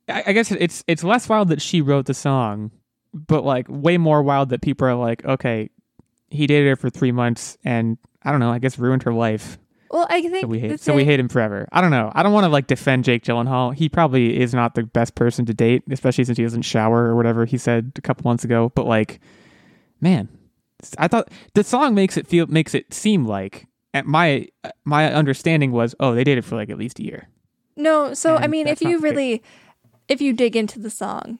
[0.09, 2.71] I, I guess it's it's less wild that she wrote the song,
[3.13, 5.69] but like way more wild that people are like, okay,
[6.29, 9.57] he dated her for three months, and I don't know, I guess ruined her life.
[9.91, 11.67] well i think So we hate so we hate him forever.
[11.71, 12.11] I don't know.
[12.15, 13.73] I don't want to like defend Jake Gyllenhaal.
[13.73, 17.15] He probably is not the best person to date, especially since he doesn't shower or
[17.15, 18.71] whatever he said a couple months ago.
[18.75, 19.19] But like,
[20.01, 20.27] man,
[20.97, 24.47] I thought the song makes it feel makes it seem like at my
[24.83, 27.29] my understanding was oh they dated for like at least a year.
[27.77, 29.41] No, so I mean, if you really.
[30.07, 31.39] If you dig into the song,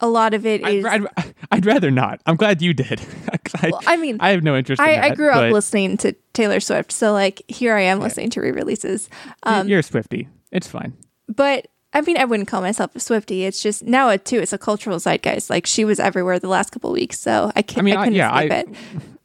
[0.00, 0.84] a lot of it I'd.
[0.84, 2.20] I'd, I'd rather not.
[2.26, 3.00] I'm glad you did.
[3.62, 4.80] I, Well, I mean, I have no interest.
[4.80, 8.00] in I, I grew up but listening to Taylor Swift, so like here I am
[8.00, 9.08] listening to re-releases.
[9.44, 10.28] Um, You're a Swiftie.
[10.50, 10.94] It's fine.
[11.28, 13.42] but I mean, I wouldn't call myself a Swiftie.
[13.42, 14.38] It's just now it too.
[14.38, 15.50] It's a cultural zeitgeist.
[15.50, 17.86] Like she was everywhere the last couple weeks, so I can't.
[17.86, 18.68] I, I mean, I- yeah, I- it.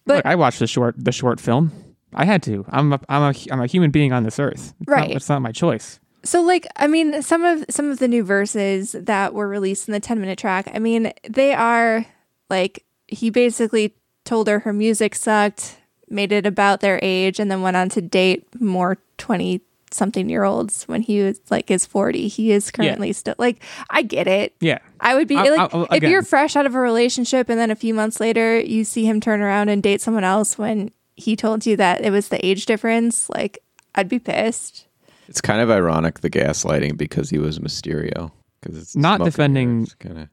[0.05, 1.71] But Look, I watched the short the short film.
[2.13, 2.63] I had to.
[2.69, 4.73] I'm a, I'm a I'm a human being on this earth.
[4.79, 5.07] It's Right.
[5.09, 5.99] Not, it's not my choice.
[6.27, 9.93] So like I mean some of some of the new verses that were released in
[9.93, 12.05] the 10 minute track, I mean, they are
[12.49, 15.77] like he basically told her her music sucked,
[16.09, 20.43] made it about their age and then went on to date more 20 something year
[20.43, 22.27] olds when he was like is 40.
[22.27, 24.53] He is currently still like I get it.
[24.59, 24.79] Yeah.
[24.99, 27.71] I would be I- like I- if you're fresh out of a relationship and then
[27.71, 31.37] a few months later you see him turn around and date someone else when he
[31.37, 33.59] told you that it was the age difference, like
[33.95, 34.86] I'd be pissed.
[35.27, 38.31] It's kind of ironic the gaslighting because he was Mysterio.
[38.61, 40.29] Because it's Not defending- mirrors, kinda.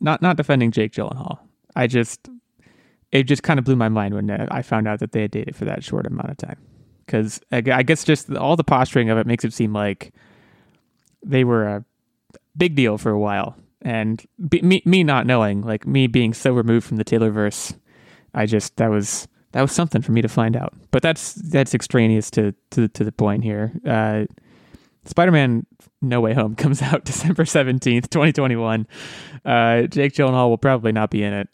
[0.00, 1.38] Not not defending Jake Gyllenhaal.
[1.74, 2.28] I just
[3.12, 5.30] it just kind of blew my mind when uh, I found out that they had
[5.30, 6.58] dated for that short amount of time.
[7.06, 10.12] Because I I guess just all the posturing of it makes it seem like
[11.24, 11.84] they were a
[12.56, 13.56] big deal for a while.
[13.82, 17.74] And be, me me not knowing, like me being so removed from the Taylorverse,
[18.34, 20.74] I just that was that was something for me to find out.
[20.90, 23.72] But that's that's extraneous to to to the point here.
[23.86, 24.26] Uh,
[25.06, 25.64] Spider-Man
[26.02, 28.86] No Way Home comes out December 17th, 2021.
[29.44, 31.48] Uh, Jake Gyllenhaal will probably not be in it.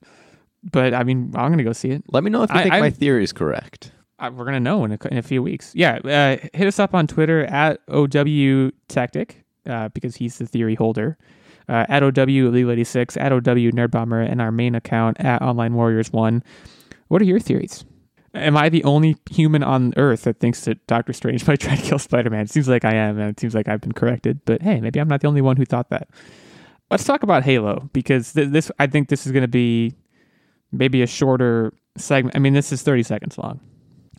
[0.71, 2.03] But I mean, I'm going to go see it.
[2.11, 3.93] Let me know if you I- think I- my theory is correct.
[4.19, 5.73] Uh, we're going to know in a, in a few weeks.
[5.75, 10.75] Yeah, uh, hit us up on Twitter at OW Tactic uh, because he's the theory
[10.77, 11.19] holder.
[11.69, 16.43] Uh, at OW Elite86, at OW Nerdbomber, and our main account at Online Warriors 1.
[17.09, 17.85] What are your theories?
[18.35, 21.83] Am I the only human on Earth that thinks that Doctor Strange might try to
[21.83, 22.43] kill Spider Man?
[22.43, 24.41] It seems like I am, and it seems like I've been corrected.
[24.45, 26.09] But hey, maybe I'm not the only one who thought that.
[26.91, 29.95] Let's talk about Halo because th- this, I think, this is going to be
[30.71, 32.37] maybe a shorter segment.
[32.37, 33.61] I mean, this is 30 seconds long,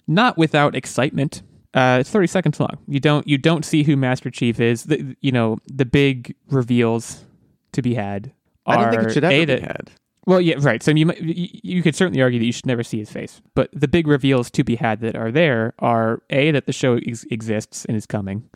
[0.07, 1.41] not without excitement.
[1.73, 2.77] Uh, it's 30 seconds long.
[2.87, 4.83] You don't you don't see who Master Chief is.
[4.83, 7.25] The, you know the big reveals
[7.71, 8.31] to be had.
[8.65, 9.91] I don't think it should ever be had.
[10.25, 10.81] Well, yeah, right.
[10.83, 13.69] So you you you could certainly argue that you should never see his face, but
[13.73, 17.25] the big reveals to be had that are there are a that the show ex-
[17.31, 18.49] exists and is coming.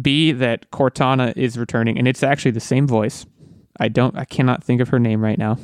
[0.00, 3.26] B that Cortana is returning, and it's actually the same voice.
[3.80, 5.58] I don't, I cannot think of her name right now.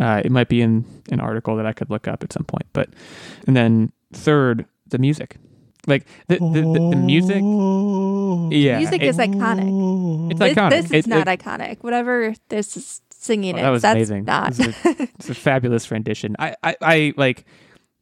[0.00, 2.66] Uh, it might be in an article that I could look up at some point.
[2.72, 2.88] But
[3.46, 5.36] and then third, the music,
[5.86, 7.42] like the the, the, the music.
[8.52, 10.30] Yeah, Music it- is iconic.
[10.30, 10.70] it's This, iconic.
[10.70, 11.82] this is It- not it- iconic.
[11.82, 14.24] Whatever this is singing Oh, it, that was that's amazing.
[14.24, 14.58] not.
[14.58, 16.34] It was a- it's a fabulous rendition.
[16.38, 17.44] I, I, I like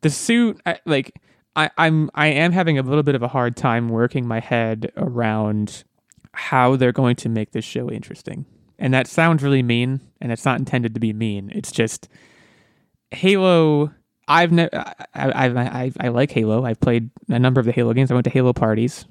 [0.03, 0.61] the suit.
[0.67, 1.15] I, like
[1.57, 4.93] I, I'm, I am having a little bit of a hard time working my head
[4.97, 5.85] around
[6.33, 8.47] how they're going to make this show interesting.
[8.79, 11.51] And that sounds really mean, and it's not intended to be mean.
[11.55, 12.09] It's just
[13.11, 13.93] Halo.
[14.29, 14.71] I've never.
[14.75, 16.65] I, I, I, I like Halo.
[16.65, 18.11] I've played a number of the Halo games.
[18.11, 19.05] I went to Halo parties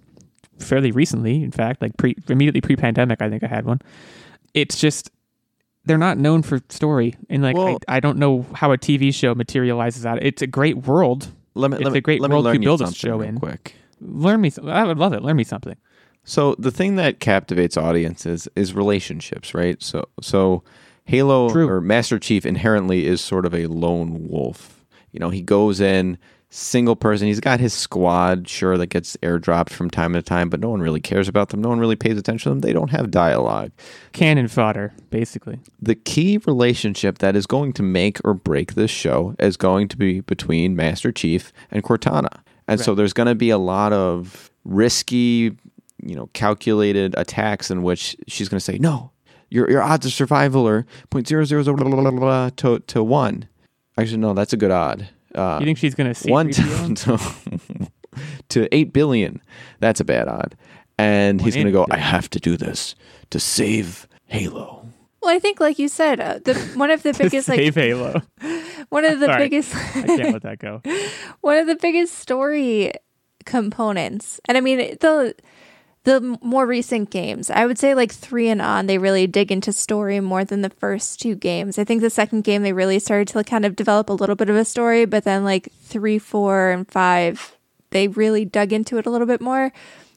[0.59, 1.43] fairly recently.
[1.43, 3.79] In fact, like pre, immediately pre-pandemic, I think I had one.
[4.53, 5.11] It's just
[5.85, 9.13] they're not known for story, and like Well- I, I don't know how a TV
[9.13, 10.21] show materializes out.
[10.23, 11.29] It's a great world.
[11.55, 13.39] Let me, It's let me, a great world to you build a show in.
[13.39, 13.75] quick.
[13.99, 14.51] Learn me.
[14.65, 15.21] I would love it.
[15.23, 15.75] Learn me something.
[16.23, 19.81] So the thing that captivates audiences is relationships, right?
[19.81, 20.63] So so
[21.05, 21.67] Halo True.
[21.67, 24.85] or Master Chief inherently is sort of a lone wolf.
[25.11, 26.17] You know, he goes in
[26.49, 27.27] single person.
[27.27, 30.81] He's got his squad, sure, that gets airdropped from time to time, but no one
[30.81, 31.61] really cares about them.
[31.61, 32.61] No one really pays attention to them.
[32.61, 33.71] They don't have dialogue.
[34.13, 35.59] Cannon fodder, basically.
[35.81, 39.97] The key relationship that is going to make or break this show is going to
[39.97, 42.41] be between Master Chief and Cortana.
[42.67, 45.55] And so there's going to be a lot of risky,
[46.03, 49.11] you know, calculated attacks in which she's going to say, "No,
[49.49, 52.79] your your odds of survival are point zero zero zero blah, blah, blah, blah, to
[52.79, 53.47] to one."
[53.97, 55.09] Actually, no, that's a good odd.
[55.35, 57.19] Uh, You think she's gonna see one to, to,
[58.49, 59.41] to eight billion.
[59.79, 60.55] That's a bad odd.
[60.97, 62.93] And he's going to go, I have to do this
[63.29, 64.85] to save Halo.
[65.21, 68.21] Well, I think, like you said, uh, the one of the biggest, Save like Halo.
[68.89, 69.43] one of the Sorry.
[69.45, 70.81] biggest, I can't let that go.
[71.39, 72.91] one of the biggest story
[73.45, 74.41] components.
[74.45, 75.35] And I mean, the
[76.09, 79.71] the more recent games, I would say like three and on, they really dig into
[79.71, 81.77] story more than the first two games.
[81.77, 84.49] I think the second game they really started to kind of develop a little bit
[84.49, 87.55] of a story, but then like three, four, and five,
[87.91, 89.71] they really dug into it a little bit more.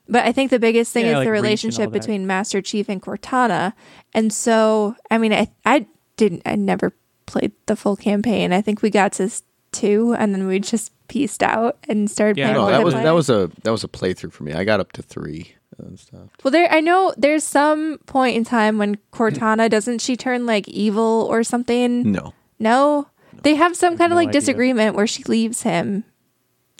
[0.08, 2.26] But I think the biggest thing Yeah, is like the Reach and all relationship between
[2.26, 3.74] Master Chief and Cortana.
[4.14, 6.92] And so, I mean, I I didn't, I never
[7.26, 8.52] played the full campaign.
[8.52, 9.30] I think we got to
[9.72, 12.56] two, and then we just pieced out and started Yeah, playing.
[12.56, 13.02] no, No, that was one.
[13.04, 14.52] that was a that was a playthrough for me.
[14.54, 16.28] I got up to three and stuff.
[16.42, 16.70] Well, there.
[16.72, 21.42] I know there's some point in time when Cortana doesn't she turn like evil or
[21.42, 22.10] something?
[22.12, 23.08] No, No,
[23.42, 24.40] they have some kind of no like idea.
[24.40, 26.04] disagreement where she leaves him,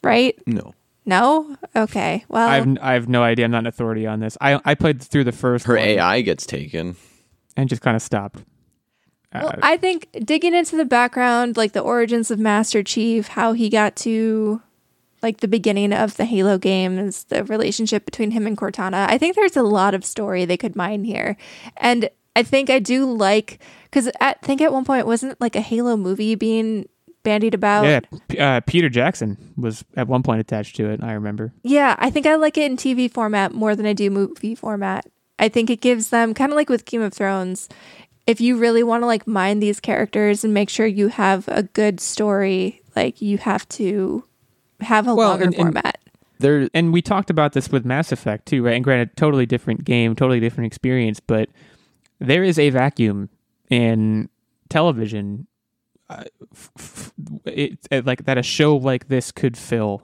[0.03, 0.37] right?
[0.47, 0.75] no.
[1.05, 1.57] No.
[1.75, 2.25] Okay.
[2.29, 3.45] Well, I've I have no idea.
[3.45, 4.39] I'm not an authority on this.
[4.41, 6.95] I I played through the first Her one AI gets taken.
[7.57, 8.45] and just kind of stopped.
[9.35, 13.53] Well, Uh, I think digging into the background, like the origins of Master Chief, how
[13.53, 14.63] he got to
[15.23, 19.07] like the beginning of the Halo games, the relationship between him and Cortana.
[19.09, 21.37] I think there's a lot of story they could mine here.
[21.77, 25.61] And I think I do like because I think at one point wasn't like a
[25.61, 26.89] Halo movie being
[27.23, 27.85] bandied about.
[27.85, 31.03] Yeah, P- uh, Peter Jackson was at one point attached to it.
[31.03, 31.53] I remember.
[31.63, 35.07] Yeah, I think I like it in TV format more than I do movie format.
[35.39, 37.69] I think it gives them kind of like with Game of Thrones.
[38.27, 41.65] If you really want to like mine these characters and make sure you have a
[41.65, 44.25] good story, like you have to
[44.85, 45.99] have a Well, longer and- and- format.
[46.38, 48.75] There, And we talked about this with Mass Effect too, right?
[48.75, 51.49] And granted, totally different game, totally different experience, but
[52.18, 53.29] there is a vacuum
[53.71, 54.29] in
[54.68, 55.47] television,
[56.11, 57.12] uh, f- f-
[57.45, 60.03] it, it, like that a show like this could fill,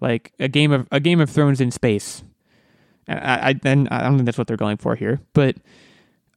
[0.00, 2.22] like a game of a Game of Thrones in space.
[3.08, 5.56] I, I and I don't think that's what they're going for here, but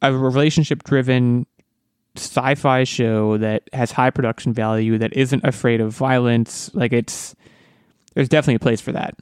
[0.02, 1.46] a relationship-driven
[2.16, 7.36] sci-fi show that has high production value that isn't afraid of violence, like it's
[8.14, 9.16] there's definitely a place for that,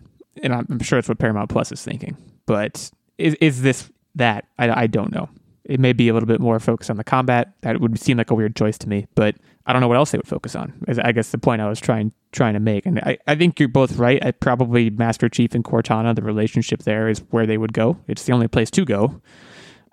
[0.43, 2.17] and I'm, I'm sure it's what Paramount Plus is thinking.
[2.45, 4.45] But is is this that?
[4.57, 5.29] I, I don't know.
[5.65, 7.53] It may be a little bit more focused on the combat.
[7.61, 10.11] That would seem like a weird choice to me, but I don't know what else
[10.11, 10.73] they would focus on.
[10.87, 13.59] Is I guess the point I was trying trying to make, and I, I think
[13.59, 14.23] you're both right.
[14.25, 17.97] I probably Master Chief and Cortana, the relationship there is where they would go.
[18.07, 19.21] It's the only place to go.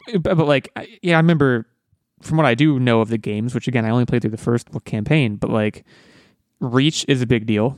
[0.08, 1.66] Eh, but, but like, I- yeah, I remember
[2.22, 4.36] from what I do know of the games, which again I only played through the
[4.36, 5.84] first campaign, but like,
[6.60, 7.76] Reach is a big deal.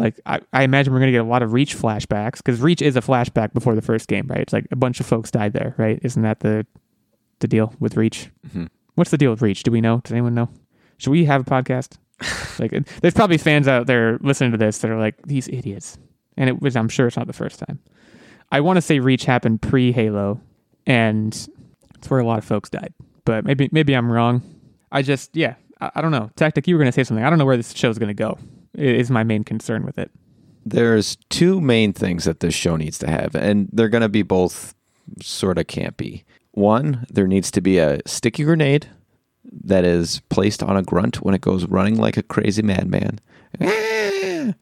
[0.00, 2.96] Like I, I imagine we're gonna get a lot of Reach flashbacks because Reach is
[2.96, 4.40] a flashback before the first game, right?
[4.40, 5.98] It's like a bunch of folks died there, right?
[6.02, 6.66] Isn't that the
[7.40, 8.30] the deal with Reach?
[8.48, 8.68] Mhm.
[8.94, 9.62] What's the deal with Reach?
[9.62, 10.00] Do we know?
[10.02, 10.48] Does anyone know?
[10.98, 11.98] Should we have a podcast?
[12.58, 15.96] like, there's probably fans out there listening to this that are like these idiots,
[16.36, 16.76] and it was.
[16.76, 17.78] I'm sure it's not the first time.
[18.52, 20.40] I want to say Reach happened pre Halo,
[20.86, 21.32] and
[21.94, 22.92] it's where a lot of folks died.
[23.24, 24.42] But maybe maybe I'm wrong.
[24.92, 26.30] I just yeah, I, I don't know.
[26.36, 27.24] Tactic, you were gonna say something.
[27.24, 28.38] I don't know where this show's gonna go.
[28.74, 30.10] Is my main concern with it.
[30.64, 34.22] there's two main things that this show needs to have, and they're going to be
[34.22, 34.74] both
[35.20, 36.24] sort of campy.
[36.52, 38.88] One, there needs to be a sticky grenade
[39.64, 43.18] that is placed on a grunt when it goes running like a crazy madman.
[43.60, 44.54] Ah!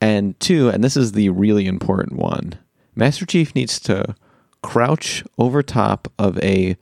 [0.00, 2.54] And two, and this is the really important one,
[2.94, 4.14] Master Chief needs to
[4.62, 6.76] crouch over top of a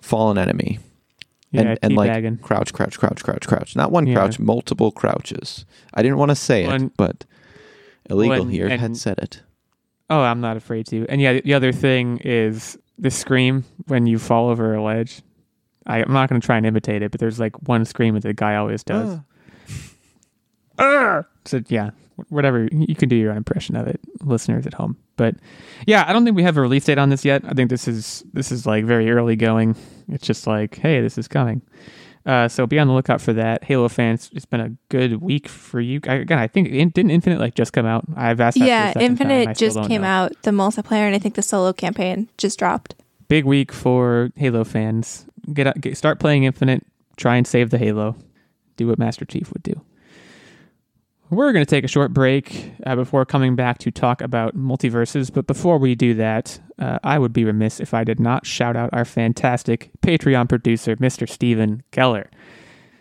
[0.00, 0.78] fallen enemy.
[1.54, 2.40] Yeah, and, and like teabagging.
[2.42, 3.76] crouch, crouch, crouch, crouch, crouch.
[3.76, 4.14] Not one Yeah.
[4.14, 5.64] crouch, multiple crouches.
[5.94, 7.24] I didn't want to say One- it, but
[8.10, 9.42] illegal One- here had and- said it.
[10.10, 11.06] Oh, I'm not afraid to.
[11.08, 15.22] And yeah, the other thing is the scream when you fall over a ledge.
[15.86, 18.22] I, I'm not going to try and imitate it, but there's like one scream that
[18.22, 19.18] the guy always does.
[20.78, 21.26] Arr!
[21.44, 21.90] So yeah,
[22.28, 24.96] whatever you can do your own impression of it, listeners at home.
[25.16, 25.36] But
[25.86, 27.42] yeah, I don't think we have a release date on this yet.
[27.46, 29.76] I think this is this is like very early going.
[30.08, 31.62] It's just like, hey, this is coming.
[32.26, 33.64] Uh, so be on the lookout for that.
[33.64, 36.00] Halo fans, it's been a good week for you.
[36.08, 38.04] I, again, I think in, didn't Infinite like just come out.
[38.16, 38.58] I've asked.
[38.58, 39.30] That Yeah, the second time.
[39.30, 40.08] Infinite just came know.
[40.08, 42.94] out, the multiplayer, and I think the solo campaign just dropped.
[43.28, 45.26] Big week for Halo fans.
[45.52, 46.86] Get, out- get start playing Infinite.
[47.16, 48.16] Try and save the Halo.
[48.76, 49.80] Do what Master Chief would do.
[51.30, 55.32] We're going to take a short break uh, before coming back to talk about multiverses.
[55.32, 58.76] But before we do that, uh, I would be remiss if I did not shout
[58.76, 61.28] out our fantastic Patreon producer, Mr.
[61.28, 62.30] Steven Keller.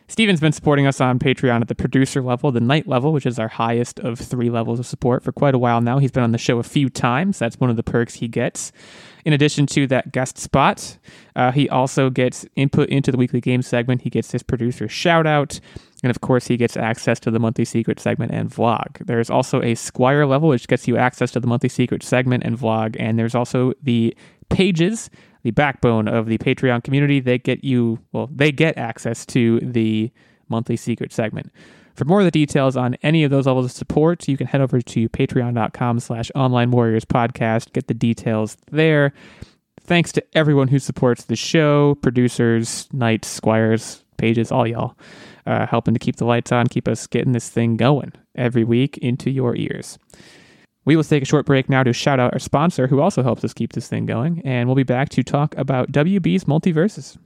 [0.07, 3.39] Steven's been supporting us on Patreon at the producer level, the knight level, which is
[3.39, 5.97] our highest of three levels of support for quite a while now.
[5.97, 7.39] He's been on the show a few times.
[7.39, 8.71] That's one of the perks he gets.
[9.25, 10.97] In addition to that guest spot,
[11.35, 14.01] uh, he also gets input into the weekly game segment.
[14.01, 15.59] He gets his producer shout out.
[16.03, 19.05] And of course, he gets access to the monthly secret segment and vlog.
[19.05, 22.57] There's also a Squire level, which gets you access to the monthly secret segment and
[22.57, 22.97] vlog.
[22.99, 24.15] And there's also the
[24.49, 25.09] pages,
[25.43, 27.21] the backbone of the Patreon community.
[27.21, 30.11] They get you, well, they get access to the
[30.49, 31.51] monthly secret segment.
[31.95, 34.61] For more of the details on any of those levels of support, you can head
[34.61, 37.71] over to patreon.com slash online warriors podcast.
[37.71, 39.13] Get the details there.
[39.79, 44.97] Thanks to everyone who supports the show, producers, knights, squires, pages, all y'all,
[45.45, 48.97] uh, helping to keep the lights on, keep us getting this thing going every week
[48.99, 49.97] into your ears.
[50.85, 53.43] We will take a short break now to shout out our sponsor who also helps
[53.43, 57.17] us keep this thing going, and we'll be back to talk about WB's multiverses.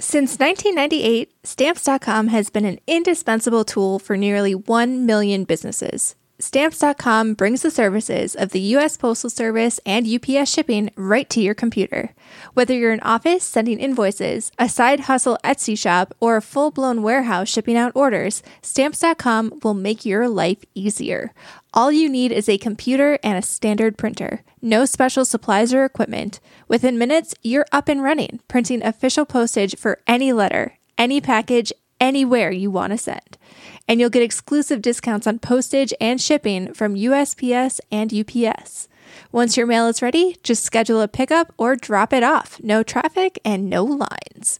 [0.00, 6.14] Since 1998, Stamps.com has been an indispensable tool for nearly 1 million businesses.
[6.40, 8.96] Stamps.com brings the services of the U.S.
[8.96, 12.14] Postal Service and UPS shipping right to your computer.
[12.54, 17.02] Whether you're an office sending invoices, a side hustle Etsy shop, or a full blown
[17.02, 21.32] warehouse shipping out orders, Stamps.com will make your life easier.
[21.74, 24.44] All you need is a computer and a standard printer.
[24.62, 26.38] No special supplies or equipment.
[26.68, 32.52] Within minutes, you're up and running, printing official postage for any letter, any package, anywhere
[32.52, 33.36] you want to send.
[33.88, 38.86] And you'll get exclusive discounts on postage and shipping from USPS and UPS.
[39.32, 42.60] Once your mail is ready, just schedule a pickup or drop it off.
[42.62, 44.58] No traffic and no lines.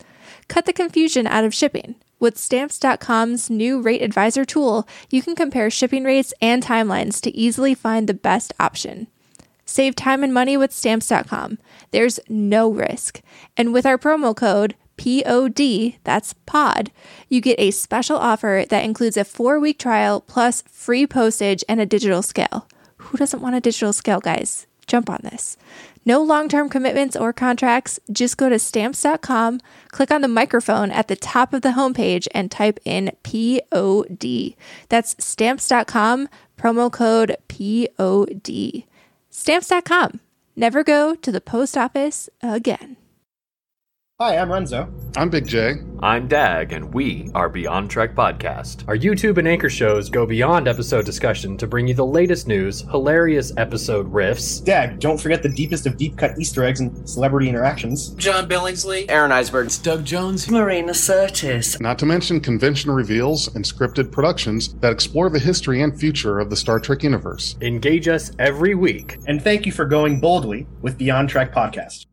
[0.49, 1.97] Cut the confusion out of shipping.
[2.21, 7.75] With stamps.com's new rate advisor tool, you can compare shipping rates and timelines to easily
[7.75, 9.07] find the best option.
[9.65, 11.59] Save time and money with stamps.com.
[11.91, 13.21] There's no risk.
[13.57, 16.91] And with our promo code POD, that's POD,
[17.29, 21.81] you get a special offer that includes a four week trial plus free postage and
[21.81, 22.69] a digital scale.
[22.99, 24.67] Who doesn't want a digital scale, guys?
[24.87, 25.57] Jump on this.
[26.05, 28.01] No long term commitments or contracts.
[28.11, 32.51] Just go to stamps.com, click on the microphone at the top of the homepage, and
[32.51, 34.55] type in POD.
[34.89, 38.85] That's stamps.com, promo code POD.
[39.31, 40.21] Stamps.com.
[40.57, 42.98] Never go to the post office again.
[44.21, 44.93] Hi, I'm Renzo.
[45.17, 45.75] I'm Big J.
[46.01, 48.83] I'm Dag, and we are Beyond Trek Podcast.
[48.89, 52.81] Our YouTube and Anchor shows go beyond episode discussion to bring you the latest news,
[52.91, 54.65] hilarious episode riffs.
[54.65, 58.09] Dag, don't forget the deepest of deep cut Easter eggs and celebrity interactions.
[58.17, 61.81] John Billingsley, Aron Eisenberg, Doug Jones, Marina Sirtis.
[61.81, 66.51] Not to mention convention reveals and scripted productions that explore the history and future of
[66.51, 67.55] the Star Trek universe.
[67.61, 69.19] Engage us every week.
[69.29, 72.08] And thank you for going boldly with Beyond Trek Podcast.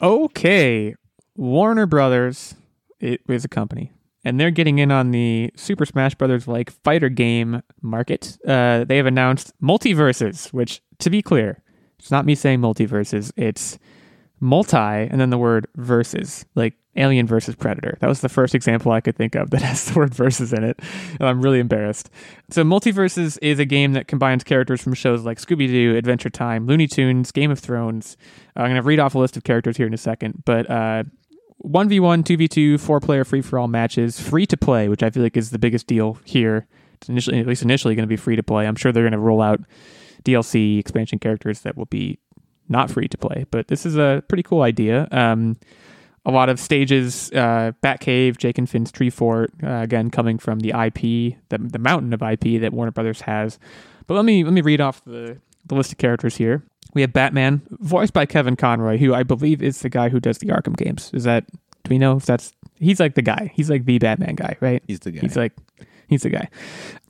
[0.00, 0.94] Okay,
[1.34, 2.54] Warner Brothers
[3.00, 3.92] it is a company,
[4.24, 8.38] and they're getting in on the Super Smash Brothers like fighter game market.
[8.46, 11.62] Uh, they have announced MultiVersus, which, to be clear,
[11.98, 13.32] it's not me saying multiverses.
[13.36, 13.78] It's
[14.40, 17.96] multi and then the word versus, like Alien versus Predator.
[18.00, 20.64] That was the first example I could think of that has the word versus in
[20.64, 20.80] it.
[21.18, 22.10] And I'm really embarrassed.
[22.50, 26.66] So, MultiVersus is a game that combines characters from shows like Scooby Doo, Adventure Time,
[26.66, 28.16] Looney Tunes, Game of Thrones.
[28.56, 30.68] Uh, I'm going to read off a list of characters here in a second, but
[30.68, 31.04] uh,
[31.64, 35.36] 1v1, 2v2, four player free for all matches, free to play, which I feel like
[35.36, 36.66] is the biggest deal here.
[36.94, 38.66] It's initially, at least initially, going to be free to play.
[38.66, 39.60] I'm sure they're going to roll out
[40.24, 42.18] DLC expansion characters that will be
[42.68, 45.08] not free to play, but this is a pretty cool idea.
[45.10, 45.56] Um,
[46.26, 50.60] a lot of stages, uh, Batcave, Jake and Finn's Tree Fort, uh, again coming from
[50.60, 53.58] the IP, the, the mountain of IP that Warner Brothers has.
[54.06, 56.64] But let me let me read off the, the list of characters here.
[56.94, 60.38] We have Batman, voiced by Kevin Conroy, who I believe is the guy who does
[60.38, 61.10] the Arkham games.
[61.12, 61.44] Is that
[61.84, 63.50] do we know if that's he's like the guy?
[63.54, 64.82] He's like the Batman guy, right?
[64.86, 65.20] He's the guy.
[65.20, 65.52] He's like
[66.08, 66.48] he's the guy.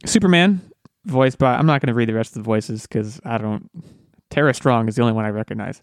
[0.05, 0.61] Superman,
[1.05, 3.71] voiced by I'm not going to read the rest of the voices because I don't.
[4.31, 5.83] Tara Strong is the only one I recognize.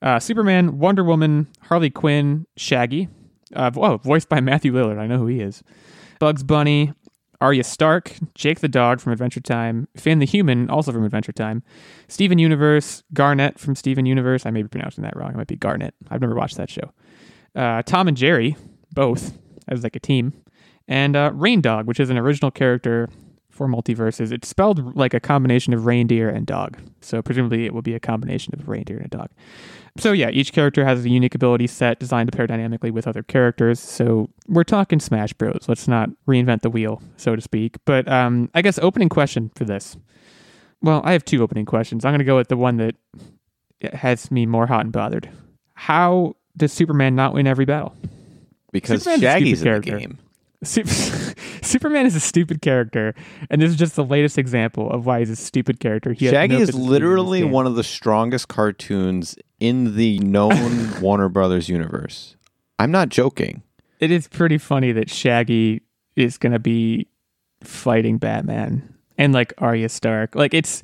[0.00, 3.08] Uh, Superman, Wonder Woman, Harley Quinn, Shaggy.
[3.54, 4.98] Uh, oh, voiced by Matthew Lillard.
[4.98, 5.62] I know who he is.
[6.18, 6.92] Bugs Bunny,
[7.40, 11.62] Arya Stark, Jake the Dog from Adventure Time, Finn the Human, also from Adventure Time,
[12.06, 14.46] Steven Universe, Garnet from Steven Universe.
[14.46, 15.32] I may be pronouncing that wrong.
[15.32, 15.94] It might be Garnet.
[16.08, 16.92] I've never watched that show.
[17.54, 18.56] Uh, Tom and Jerry,
[18.92, 20.32] both as like a team,
[20.86, 23.08] and uh, Reindog, which is an original character
[23.62, 24.32] for MultiVersus.
[24.32, 26.78] It's spelled like a combination of reindeer and dog.
[27.00, 29.28] So presumably it will be a combination of reindeer and a dog.
[29.98, 33.22] So yeah, each character has a unique ability set designed to pair dynamically with other
[33.22, 33.78] characters.
[33.78, 35.66] So we're talking Smash Bros.
[35.68, 37.76] Let's not reinvent the wheel, so to speak.
[37.84, 39.96] But um, I guess opening question for this.
[40.80, 42.04] Well, I have two opening questions.
[42.04, 42.96] I'm going to go with the one that
[43.92, 45.28] has me more hot and bothered.
[45.74, 47.94] How does Superman not win every battle?
[48.72, 50.18] Because Superman's a Shaggy's in the game.
[50.62, 50.86] Sup-
[51.62, 53.14] Superman is a stupid character,
[53.50, 56.12] and this is just the latest example of why he's a stupid character.
[56.12, 60.18] He Shaggy no is business being in literally one of the strongest cartoons in the
[60.20, 62.36] known Warner Brothers universe.
[62.78, 63.62] I'm not joking.
[64.00, 65.82] It is pretty funny that Shaggy
[66.16, 67.06] is going to be
[67.62, 70.34] fighting Batman and like Arya Stark.
[70.34, 70.82] Like it's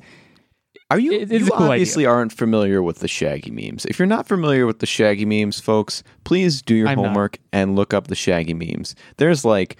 [0.91, 1.11] Are you?
[1.13, 3.85] It- you a cool obviously aren't familiar with the Shaggy memes.
[3.85, 7.05] If you're not familiar with the Shaggy memes, folks, please do your I'm not.
[7.07, 8.95] homework and look up the Shaggy memes.
[9.17, 9.77] There's like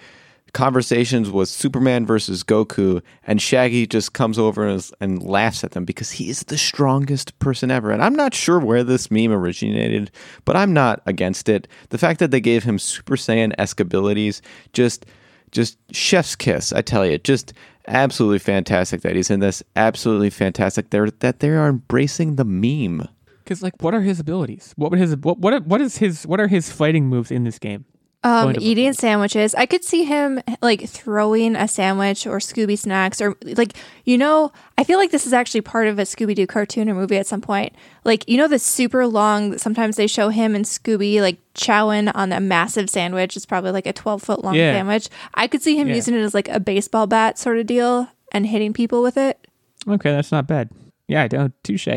[0.52, 5.72] conversations with Superman versus Goku, and Shaggy just comes over and, is- and laughs at
[5.72, 7.90] them because he is the strongest person ever.
[7.90, 10.10] And I'm not sure where this meme originated,
[10.44, 11.68] but I'm not against it.
[11.90, 14.42] The fact that they gave him Super Saiyan esque abilities
[14.72, 15.06] just
[15.52, 16.72] just chef's kiss.
[16.72, 17.52] I tell you, just
[17.88, 19.62] absolutely fantastic that he's in this.
[19.76, 23.08] Absolutely fantastic there that they are embracing the meme.
[23.44, 24.72] because like what are his abilities?
[24.76, 27.58] What would his what what what is his what are his fighting moves in this
[27.58, 27.84] game?
[28.22, 29.54] Um, eating sandwiches.
[29.54, 33.72] I could see him like throwing a sandwich or Scooby snacks or like
[34.04, 34.52] you know.
[34.76, 37.26] I feel like this is actually part of a Scooby Doo cartoon or movie at
[37.26, 37.74] some point.
[38.04, 39.56] Like you know the super long.
[39.56, 43.36] Sometimes they show him and Scooby like chowing on a massive sandwich.
[43.38, 44.74] It's probably like a twelve foot long Yeah.
[44.74, 45.08] sandwich.
[45.34, 45.94] I could see him Yeah.
[45.94, 49.46] using it as like a baseball bat sort of deal and hitting people with it.
[49.88, 50.68] Okay, that's not bad.
[51.08, 51.88] Yeah, I don't touche.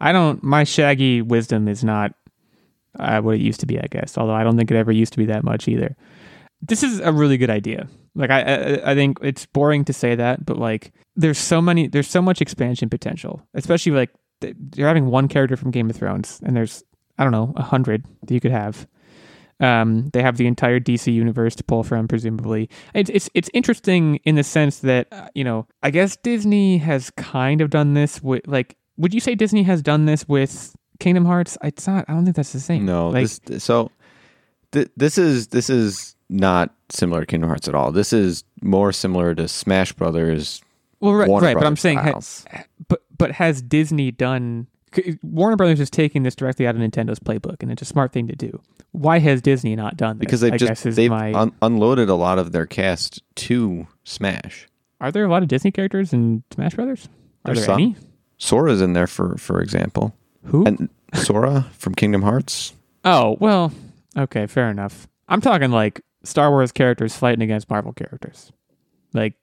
[0.00, 0.42] I don't.
[0.42, 2.12] My Shaggy wisdom is not
[2.98, 3.78] uh, what it used to be.
[3.78, 5.96] I guess, although I don't think it ever used to be that much either.
[6.60, 7.88] This is a really good idea.
[8.14, 11.86] Like I, I I think it's boring to say that, but like there's so many
[11.86, 14.10] there's so much expansion potential, especially like
[14.74, 16.82] you're having one character from Game of Thrones, and there's
[17.18, 18.86] I don't know a hundred that you could have.
[19.60, 22.70] Um, they have the entire DC universe to pull from, presumably.
[22.94, 27.10] It's it's it's interesting in the sense that uh, you know I guess Disney has
[27.10, 28.76] kind of done this with like.
[28.96, 31.56] Would you say Disney has done this with Kingdom Hearts?
[31.62, 32.04] It's not.
[32.08, 32.84] I don't think that's the same.
[32.84, 33.90] No, like this, so
[34.72, 37.92] th- this is this is not similar to Kingdom Hearts at all.
[37.92, 40.60] This is more similar to Smash Brothers.
[41.00, 41.56] well, right, Warner right.
[41.56, 42.20] But I'm saying, ha-
[42.88, 44.66] but but has Disney done?
[45.22, 48.26] Warner Brothers is taking this directly out of Nintendo's playbook, and it's a smart thing
[48.26, 48.58] to do.
[48.92, 50.20] Why has Disney not done this?
[50.24, 51.32] because they've I just guess is they've my.
[51.34, 54.66] un- unloaded a lot of their cast to Smash.
[55.00, 57.06] are there a lot of Disney characters in Smash Brothers?
[57.44, 57.80] Are There's there some.
[57.80, 57.96] any?
[58.38, 60.14] Sora's in there for for example,
[60.44, 60.64] Who?
[60.64, 62.74] and Sora from Kingdom Hearts.
[63.04, 63.72] Oh, well,
[64.16, 65.08] okay, fair enough.
[65.28, 68.52] I'm talking like Star Wars characters fighting against Marvel characters.
[69.12, 69.34] Like,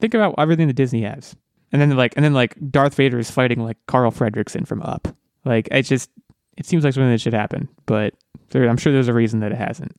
[0.00, 1.36] think about everything that Disney has.
[1.72, 5.08] And then like and then like Darth Vader is fighting like Carl Fredricksen from Up.
[5.44, 6.10] Like it just
[6.58, 8.14] it seems like something that should happen, but
[8.50, 9.96] there, I'm sure there's a reason that it hasn't.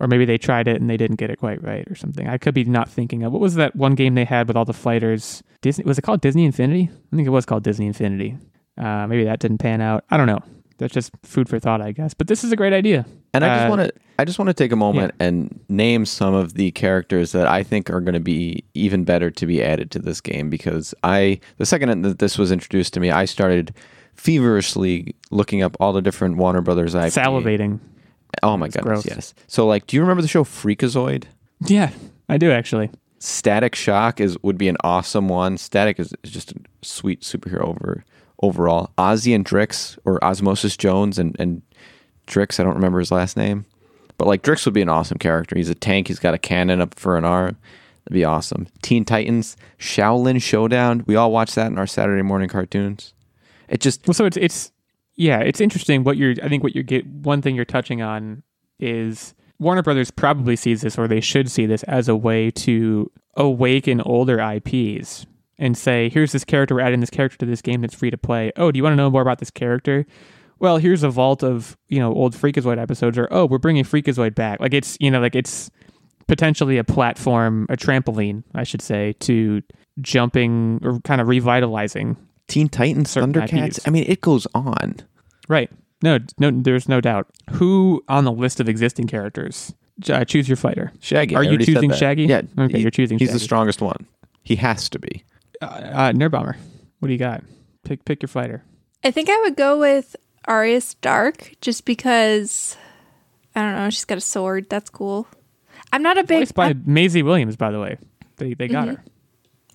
[0.00, 2.26] Or maybe they tried it and they didn't get it quite right or something.
[2.26, 4.64] I could be not thinking of what was that one game they had with all
[4.64, 5.42] the fighters?
[5.60, 6.90] Disney was it called Disney Infinity?
[7.12, 8.38] I think it was called Disney Infinity.
[8.78, 10.04] Uh, maybe that didn't pan out.
[10.10, 10.40] I don't know.
[10.78, 12.12] That's just food for thought, I guess.
[12.14, 13.06] But this is a great idea.
[13.34, 16.04] And I just Uh, want to I just want to take a moment and name
[16.06, 19.62] some of the characters that I think are going to be even better to be
[19.62, 23.24] added to this game because I the second that this was introduced to me, I
[23.26, 23.74] started
[24.14, 27.12] feverishly looking up all the different Warner Brothers IP.
[27.12, 27.80] Salivating.
[28.42, 29.06] Oh my goodness, gross.
[29.06, 29.34] yes.
[29.46, 31.24] So like, do you remember the show Freakazoid?
[31.66, 31.90] Yeah,
[32.28, 32.90] I do actually.
[33.18, 35.58] Static Shock is would be an awesome one.
[35.58, 38.04] Static is, is just a sweet superhero over
[38.42, 38.90] overall.
[38.98, 41.62] Ozzy and Drix or Osmosis Jones and and
[42.26, 43.66] Drix, I don't remember his last name.
[44.18, 45.56] But like Drix would be an awesome character.
[45.56, 47.56] He's a tank, he's got a cannon up for an arm.
[48.04, 48.66] That'd be awesome.
[48.82, 51.04] Teen Titans, Xiaolin Showdown.
[51.06, 53.14] We all watch that in our Saturday morning cartoons.
[53.68, 54.72] It just Well, so it's it's
[55.14, 56.04] yeah, it's interesting.
[56.04, 57.06] What you're, I think, what you get.
[57.06, 58.42] One thing you're touching on
[58.80, 63.10] is Warner Brothers probably sees this, or they should see this, as a way to
[63.36, 65.26] awaken older IPs
[65.58, 66.74] and say, "Here's this character.
[66.74, 68.52] We're adding this character to this game that's free to play.
[68.56, 70.06] Oh, do you want to know more about this character?
[70.58, 74.34] Well, here's a vault of you know old Freakazoid episodes, or oh, we're bringing Freakazoid
[74.34, 74.60] back.
[74.60, 75.70] Like it's you know like it's
[76.28, 79.62] potentially a platform, a trampoline, I should say, to
[80.00, 82.16] jumping or kind of revitalizing
[82.48, 83.66] Teen Titans, Thundercats.
[83.66, 83.86] IPs.
[83.86, 84.96] I mean, it goes on.
[85.48, 85.70] Right.
[86.02, 87.28] No, no, there's no doubt.
[87.52, 89.72] Who on the list of existing characters?
[90.08, 90.92] Uh, choose your fighter.
[91.00, 91.36] Shaggy.
[91.36, 91.92] Are I you choosing.
[91.92, 92.24] Shaggy?
[92.24, 92.42] Yeah.
[92.58, 94.06] Okay, he- you're choosing He's the strongest one.
[94.42, 95.24] He has to be.
[95.62, 96.56] Uh, uh, Nerd Bomber,
[96.98, 97.42] What do you got?
[97.84, 98.62] Pick pick your fighter.
[99.04, 100.14] I think I would go with
[100.46, 102.76] Arya Stark just because
[103.54, 104.68] I don't know, she's got a sword.
[104.68, 105.26] That's cool.
[105.92, 107.98] I'm not a big Voiced by I, Maisie Williams, by the way.
[108.36, 108.72] They they Mm-hmm.
[108.72, 109.04] got her.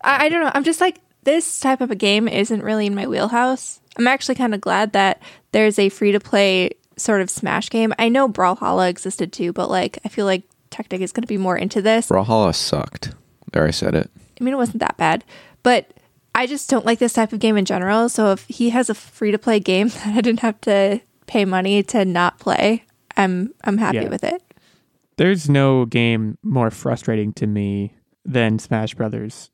[0.04, 0.52] I I don't know.
[0.54, 3.82] I'm just like this type of a game isn't really in my wheelhouse.
[3.98, 5.22] I'm actually kind of glad that
[5.52, 7.94] there's a free to play sort of Smash game.
[8.00, 11.38] I know Brawlhalla existed too, but like I feel like Tactic is going to be
[11.38, 12.08] more into this.
[12.10, 13.12] Brawlhalla sucked.
[13.54, 14.10] There, I said it.
[14.40, 15.24] I mean, it wasn't that bad,
[15.68, 15.91] but
[16.34, 18.07] I just don't like this type of game in general.
[18.09, 21.43] So if he has a free to play game that I didn't have to pay
[21.45, 22.86] money to not play,
[23.18, 24.09] I'm I'm happy Yeah.
[24.09, 24.41] with it.
[25.18, 27.93] There's no game more frustrating to me
[28.24, 29.49] than Smash Brothers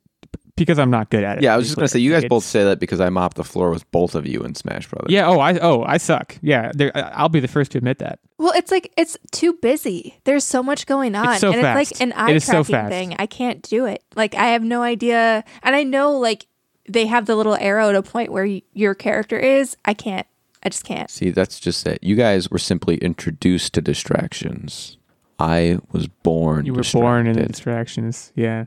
[0.56, 1.42] because I'm not good at it.
[1.44, 3.36] Yeah, I was just gonna say you guys It's- both say that because I mopped
[3.36, 5.10] the floor with both of you in Smash Brothers.
[5.12, 5.26] Yeah.
[5.28, 6.36] Oh, I oh I suck.
[6.42, 6.70] Yeah.
[6.74, 8.18] There, I- I'll be the first to admit that.
[8.38, 10.16] Well, it's like it's too busy.
[10.24, 11.90] There's so much going on, so and fast.
[11.92, 12.90] it's like an eye is so tracking fast.
[12.90, 13.16] thing.
[13.18, 14.02] I can't do it.
[14.16, 16.46] Like I have no idea, and I know like
[16.88, 19.76] they have the little arrow to point where y- your character is.
[19.84, 20.26] I can't.
[20.62, 21.10] I just can't.
[21.10, 21.98] See, that's just it.
[22.02, 24.96] You guys were simply introduced to distractions.
[25.38, 26.64] I was born.
[26.66, 28.32] You were born in the distractions.
[28.34, 28.66] Yeah, No,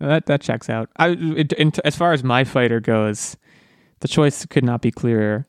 [0.00, 0.90] that that checks out.
[0.96, 3.36] I it, in, as far as my fighter goes,
[4.00, 5.46] the choice could not be clearer.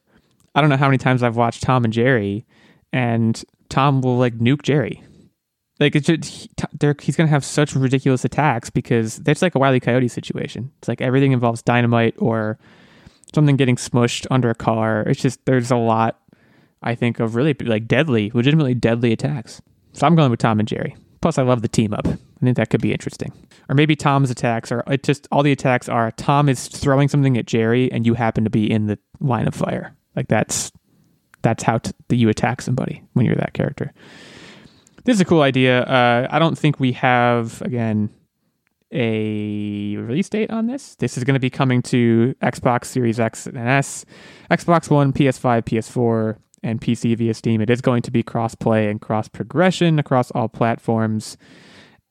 [0.56, 2.46] I don't know how many times I've watched Tom and Jerry,
[2.92, 5.04] and Tom will like nuke Jerry.
[5.80, 6.50] Like it's just, he,
[7.02, 9.80] he's gonna have such ridiculous attacks because that's like a Wile E.
[9.80, 10.72] Coyote situation.
[10.80, 12.58] It's like everything involves dynamite or
[13.34, 15.04] something getting smushed under a car.
[15.04, 16.20] It's just there's a lot.
[16.82, 19.62] I think of really like deadly, legitimately deadly attacks.
[19.94, 20.96] So I'm going with Tom and Jerry.
[21.22, 22.08] Plus, I love the team up.
[22.08, 23.34] I think that could be interesting.
[23.68, 27.38] Or maybe Tom's attacks are it just all the attacks are Tom is throwing something
[27.38, 29.96] at Jerry, and you happen to be in the line of fire.
[30.16, 30.72] Like that's
[31.42, 33.94] that's how t- that you attack somebody when you're that character.
[35.04, 35.84] This is a cool idea.
[35.84, 38.10] Uh, I don't think we have again
[38.92, 40.96] a release date on this.
[40.96, 44.06] This is going to be coming to Xbox Series X and S,
[44.50, 47.62] Xbox One, PS5, PS4, and PC via Steam.
[47.62, 51.38] It is going to be cross play and cross progression across all platforms.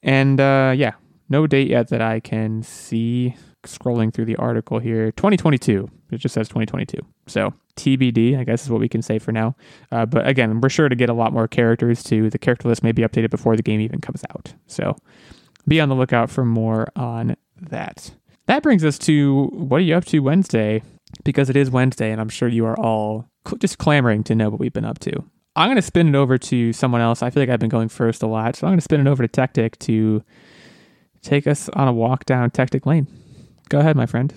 [0.03, 0.93] And uh, yeah,
[1.29, 3.37] no date yet that I can see.
[3.65, 5.91] Scrolling through the article here, 2022.
[6.13, 6.97] It just says 2022.
[7.27, 9.57] So TBD, I guess is what we can say for now.
[9.91, 12.31] Uh, but again, we're sure to get a lot more characters too.
[12.31, 14.55] The character list may be updated before the game even comes out.
[14.69, 14.97] So
[15.67, 18.13] be on the lookout for more on that.
[18.47, 20.83] That brings us to what are you up to Wednesday?
[21.29, 24.49] Because it is Wednesday, and I'm sure you are all cl- just clamoring to know
[24.49, 25.13] what we've been up to.
[25.57, 27.23] I'm going to spin it over to someone else.
[27.23, 29.07] I feel like I've been going first a lot, so I'm going to spin it
[29.07, 30.25] over to Tactic to
[31.21, 33.09] take us on a walk down Tactic Lane.
[33.69, 34.33] Go ahead, my friend.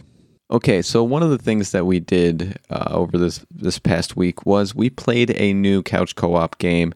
[0.52, 4.46] Okay, so one of the things that we did uh, over this this past week
[4.46, 6.94] was we played a new couch co-op game,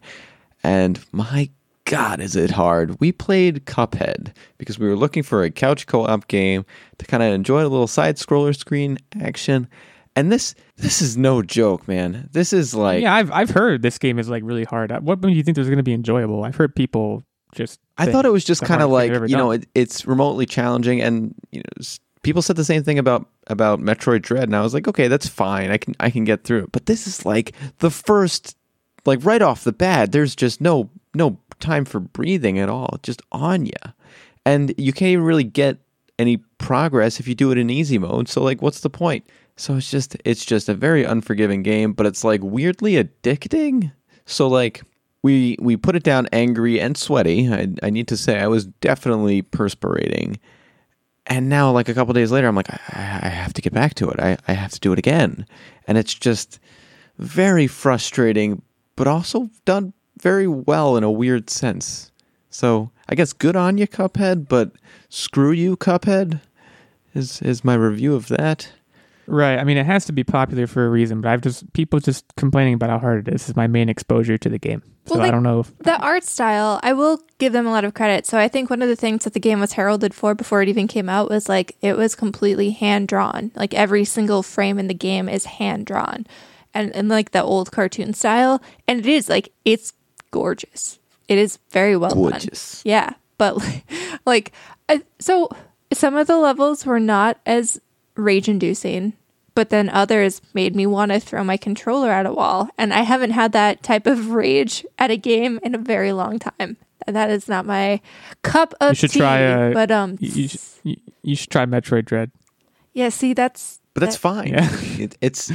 [0.62, 1.48] and my
[1.86, 2.98] God, is it hard?
[3.00, 6.66] We played Cuphead because we were looking for a couch co-op game
[6.98, 9.68] to kind of enjoy a little side scroller screen action,
[10.16, 12.28] and this this is no joke, man.
[12.32, 14.90] This is like yeah, I've I've heard this game is like really hard.
[14.90, 16.44] Uh, what do you think there's going to be enjoyable?
[16.44, 17.22] I've heard people
[17.54, 17.78] just.
[17.96, 20.06] I thought it was just kind of like thing they've ever you know it, it's
[20.06, 21.84] remotely challenging, and you know
[22.22, 25.28] people said the same thing about about Metroid Dread, and I was like, okay, that's
[25.28, 26.72] fine, I can I can get through it.
[26.72, 28.56] But this is like the first,
[29.04, 33.22] like right off the bat, there's just no no time for breathing at all, just
[33.32, 33.72] on you,
[34.44, 35.78] and you can't even really get
[36.18, 38.28] any progress if you do it in easy mode.
[38.28, 39.26] So like, what's the point?
[39.56, 43.92] So it's just it's just a very unforgiving game, but it's like weirdly addicting.
[44.26, 44.82] So like
[45.22, 47.52] we we put it down angry and sweaty.
[47.52, 50.38] I, I need to say I was definitely perspirating.
[51.28, 53.94] And now, like a couple days later, I'm like, I, I have to get back
[53.94, 54.20] to it.
[54.20, 55.44] I, I have to do it again.
[55.88, 56.60] And it's just
[57.18, 58.62] very frustrating,
[58.94, 59.92] but also done
[60.26, 62.10] very well in a weird sense.
[62.50, 64.72] So I guess good on you, Cuphead, but
[65.08, 66.40] screw you, Cuphead,
[67.14, 68.68] is is my review of that.
[69.28, 69.58] Right.
[69.58, 72.24] I mean, it has to be popular for a reason, but I've just people just
[72.36, 74.82] complaining about how hard it is is my main exposure to the game.
[75.06, 75.60] So Well, I don't know.
[75.60, 78.26] If, The art style, I will give them a lot of credit.
[78.26, 80.68] So I think one of the things that the game was heralded for before it
[80.68, 83.52] even came out was like it was completely hand drawn.
[83.54, 86.26] Like every single frame in the game is hand drawn.
[86.72, 88.62] And and like the old cartoon style.
[88.86, 89.92] And it is like it's
[90.40, 90.98] gorgeous.
[91.28, 92.30] It is very well done.
[92.30, 92.82] Gorgeous.
[92.84, 93.56] Yeah, but
[94.26, 94.52] like,
[94.88, 95.48] I, so
[95.92, 97.80] some of the levels were not as
[98.16, 99.14] rage inducing,
[99.54, 102.68] but then others made me want to throw my controller at a wall.
[102.78, 106.38] And I haven't had that type of rage at a game in a very long
[106.38, 106.76] time.
[107.06, 108.00] And that is not my
[108.42, 109.20] cup of you should tea.
[109.20, 109.44] try.
[109.44, 112.30] Uh, but um, you, you, should, you, you should try Metroid Dread.
[112.94, 113.08] yeah.
[113.10, 114.48] See, that's But that's that- fine.
[114.48, 114.68] Yeah.
[115.04, 115.50] It, it's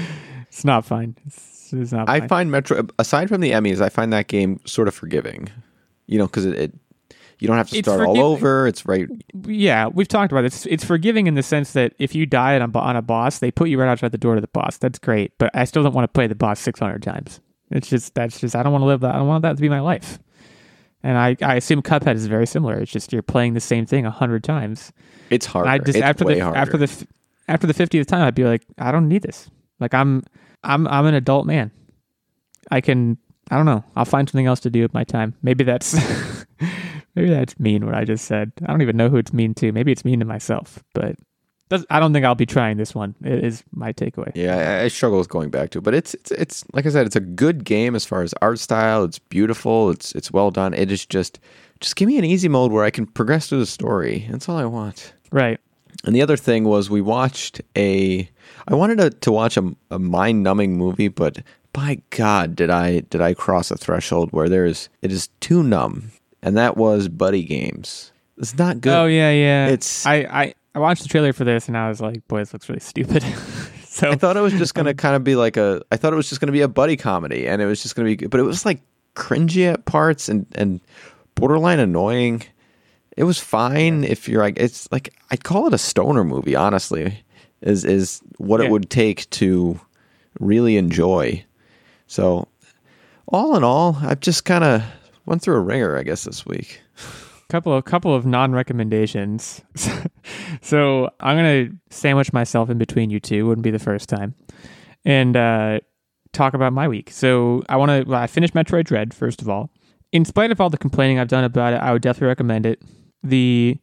[0.52, 1.16] It's not fine.
[1.26, 2.10] It's, it's not.
[2.10, 2.28] I fine.
[2.28, 5.50] find Metro aside from the EMMIs, I find that game sort of forgiving.
[6.08, 6.74] You know, because it, it
[7.40, 8.68] you don't have to It's start all over.
[8.68, 9.08] It's right.
[9.48, 10.48] yeah, we've talked about it.
[10.48, 13.40] It's, it's forgiving in the sense that if you die on, a on a boss,
[13.40, 14.78] they put you right outside the door to the boss.
[14.78, 17.40] That's great, but I still don't want to play the boss 600 times.
[17.70, 19.16] It's just that's just I don't want to live that.
[19.16, 20.20] I don't want that to be my life.
[21.04, 22.76] And I, I assume Cuphead is very similar.
[22.76, 24.92] It's just you're playing the same thing a hundred times.
[25.30, 25.70] It's harder.
[25.70, 26.58] I just it's after way the harder.
[26.60, 27.08] after the
[27.48, 29.50] after the fiftieth time, I'd be like, I don't need this.
[29.82, 30.24] Like I'm
[30.64, 31.72] I'm I'm an adult man.
[32.70, 33.18] I can
[33.50, 33.84] I don't know.
[33.96, 35.36] I'll find something else to do with my time.
[35.42, 35.94] Maybe that's
[37.16, 38.54] maybe that's mean what I just said.
[38.64, 39.74] I don't even know who it's mean to.
[39.74, 40.82] Maybe it's mean to myself.
[40.94, 41.16] But
[41.90, 43.16] I don't think I'll be trying this one.
[43.24, 44.32] It is my takeaway.
[44.36, 46.90] Yeah, I, I struggle with going back to it, but it's, it's it's like I
[46.90, 49.04] said, it's a good game as far as art style.
[49.04, 49.90] It's beautiful.
[49.90, 50.74] It's it's well done.
[50.74, 51.40] It is just
[51.80, 54.28] just give me an easy mode where I can progress through the story.
[54.30, 55.14] That's all I want.
[55.32, 55.60] Right.
[56.04, 58.30] And the other thing was we watched a.
[58.68, 61.40] I wanted to, to watch a, a mind numbing movie, but
[61.74, 65.64] by God, did I did I cross a threshold where there is it is too
[65.64, 68.12] numb, and that was Buddy Games.
[68.38, 68.94] It's not good.
[68.94, 69.68] Oh yeah, yeah.
[69.68, 72.54] It's- I, I I watched the trailer for this and I was like, boy, this
[72.54, 73.24] looks really stupid.
[73.86, 75.82] so I thought it was just gonna kind of be like a.
[75.92, 78.16] I thought it was just gonna be a buddy comedy, and it was just gonna
[78.16, 78.16] be.
[78.28, 78.82] But it was like
[79.16, 80.82] cringy at parts and and
[81.36, 82.44] borderline annoying.
[83.18, 86.56] It was fine if you're like it's like I'd call it a stoner movie.
[86.56, 87.24] Honestly,
[87.62, 88.68] is is what Yeah.
[88.68, 89.80] it would take to
[90.40, 91.44] really enjoy.
[92.08, 92.48] So,
[93.28, 94.84] all in all, I've just kind of
[95.26, 96.82] went through a ringer, I guess, this week.
[97.50, 99.62] couple of couple of non recommendations.
[100.62, 103.46] so I'm gonna sandwich myself in between you two.
[103.48, 104.36] Wouldn't be the first time,
[105.06, 105.80] and uh,
[106.34, 107.12] talk about my week.
[107.12, 108.10] So I want to.
[108.10, 109.70] Well, I finished Metroid Dread first of all.
[110.14, 112.82] In spite of all the complaining I've done about it, I would definitely recommend it.
[113.24, 113.80] The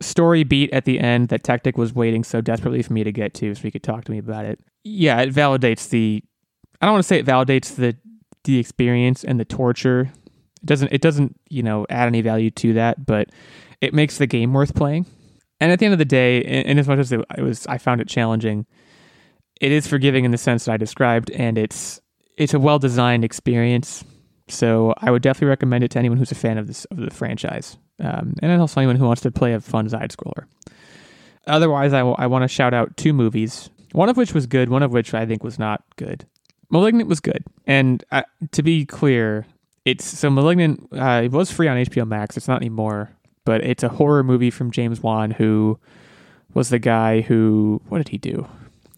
[0.00, 3.34] story beat at the end that Tactic was waiting so desperately for me to get
[3.34, 4.60] to, so he could talk to me about it.
[4.84, 6.22] Yeah, it validates the.
[6.80, 7.96] I don't want to say it validates the
[8.44, 10.10] the experience and the torture
[10.62, 13.28] it doesn't it doesn't you know add any value to that but
[13.80, 15.06] it makes the game worth playing
[15.60, 17.78] and at the end of the day in, as much as it, it was i
[17.78, 18.66] found it challenging
[19.60, 22.00] it is forgiving in the sense that i described and it's
[22.36, 24.04] it's a well designed experience
[24.48, 27.10] so i would definitely recommend it to anyone who's a fan of this of the
[27.10, 30.44] franchise um, and then also anyone who wants to play a fun side scroller.
[31.46, 34.68] Otherwise, I, w- I want to shout out two movies, one of which was good,
[34.68, 36.26] one of which I think was not good.
[36.70, 38.22] Malignant was good, and uh,
[38.52, 39.46] to be clear,
[39.86, 40.86] it's so Malignant.
[40.92, 42.36] Uh, it was free on HBO Max.
[42.36, 43.10] It's not anymore,
[43.46, 45.78] but it's a horror movie from James Wan, who
[46.52, 48.46] was the guy who what did he do?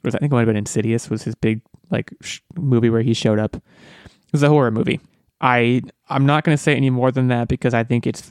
[0.03, 3.03] Was I think it might have been Insidious was his big like sh- movie where
[3.03, 3.55] he showed up.
[3.55, 5.01] It was a horror movie.
[5.41, 8.30] I I'm not going to say any more than that because I think it's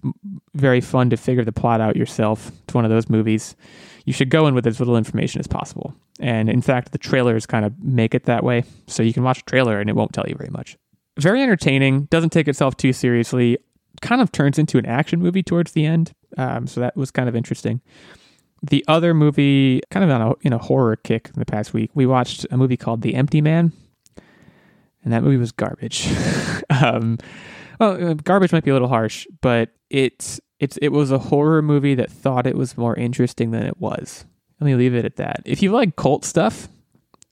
[0.54, 2.52] very fun to figure the plot out yourself.
[2.64, 3.56] It's one of those movies.
[4.06, 5.94] You should go in with as little information as possible.
[6.20, 8.64] And in fact, the trailers kind of make it that way.
[8.88, 10.78] So you can watch a trailer and it won't tell you very much.
[11.18, 13.58] Very entertaining, doesn't take itself too seriously,
[14.02, 16.14] kind of turns into an action movie towards the end.
[16.38, 17.82] Um, so that was kind of interesting.
[18.62, 21.92] The other movie, kind of on a, in a horror kick in the past week,
[21.94, 23.72] we watched a movie called The Empty Man,
[25.04, 26.08] and that movie was garbage.
[26.70, 27.18] um,
[27.80, 31.62] well, uh, garbage might be a little harsh, but it's it's it was a horror
[31.62, 34.26] movie that thought it was more interesting than it was.
[34.60, 35.42] Let me leave it at that.
[35.46, 36.68] If you like cult stuff,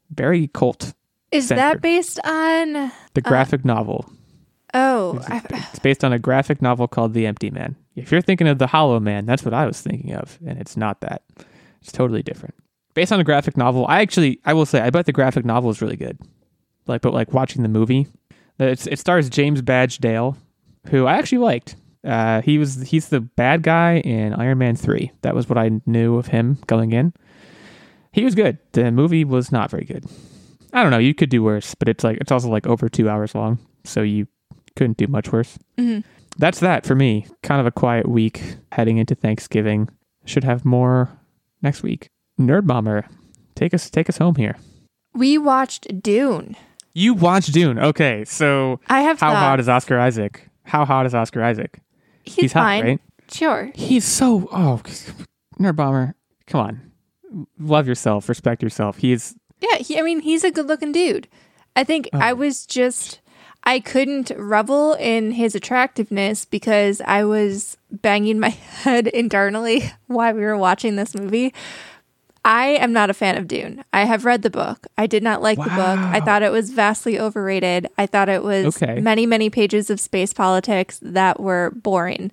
[0.09, 0.93] very cult.
[1.32, 1.61] Is Centered.
[1.61, 2.91] that based on?
[3.13, 4.09] The graphic novel.
[4.74, 7.76] Oh, It's, it's based on a graphic novel called The Empty Man.
[7.95, 10.78] If you're thinking of The Hollow Man, that's what I was thinking of, and it's
[10.78, 11.24] not that.
[11.82, 12.55] It's totally different.
[12.93, 15.70] Based on a graphic novel, I actually I will say I bet the graphic novel
[15.70, 16.18] is really good.
[16.88, 18.08] Like, but like watching the movie,
[18.60, 20.38] it's, it stars James Badge Dale,
[20.90, 21.76] who I actually liked.
[22.04, 25.12] Uh, he was he's the bad guy in Iron Man three.
[25.24, 27.14] That was what I knew of him going in.
[28.14, 28.58] He was good.
[28.72, 30.06] The movie was not very good.
[30.74, 30.98] I don't know.
[31.00, 34.02] You could do worse, but it's like it's also like over two hours long, so
[34.02, 34.28] you
[34.76, 35.58] couldn't do much worse.
[35.78, 36.04] Mhm.
[36.38, 37.26] That's that for me.
[37.44, 39.90] Kind of a quiet week heading into Thanksgiving.
[40.26, 41.10] Should have more
[41.62, 42.10] next week.
[42.40, 43.08] Nerd Bomber,
[43.56, 44.56] take us take us home here.
[45.14, 46.56] we watched Dune.
[46.98, 47.78] You watched Dune.
[47.78, 50.50] Okay, so I have how hot is Oscar Isaac?
[50.64, 51.80] How hot is Oscar Isaac?
[52.24, 52.84] He's, hot, fine.
[52.84, 53.02] right?
[53.32, 53.72] Sure.
[53.76, 54.82] He's so oh,
[55.60, 56.16] Nerd Bomber.
[56.48, 58.98] Come on, love yourself, respect yourself.
[58.98, 61.28] He's Yeah, he, I mean, he's a good-looking dude.
[61.76, 62.18] I think oh.
[62.18, 63.22] I was just
[63.64, 68.50] I couldn't revel in his attractiveness because I was banging my
[68.82, 71.54] head internally while we were watching this movie.
[72.48, 73.84] I am not a fan of Dune.
[73.91, 74.88] I have read the book.
[74.98, 76.00] I did not like the book.
[76.00, 77.88] I thought it was vastly overrated.
[77.98, 79.02] I thought it was Okay.
[79.02, 82.32] many, many pages of space politics that were boring.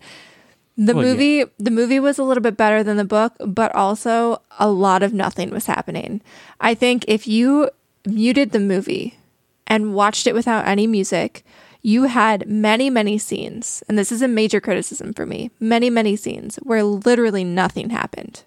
[0.76, 1.10] The Well, yeah.
[1.10, 5.02] movie the movie was a little bit better than the book, but also a lot
[5.02, 6.20] of nothing was happening.
[6.60, 7.70] I think if you
[8.06, 9.18] muted the movie
[9.66, 11.44] and watched it without any music,
[11.82, 15.50] you had many, many scenes, and this is a major criticism for me.
[15.58, 18.42] Many, many scenes where literally nothing happened.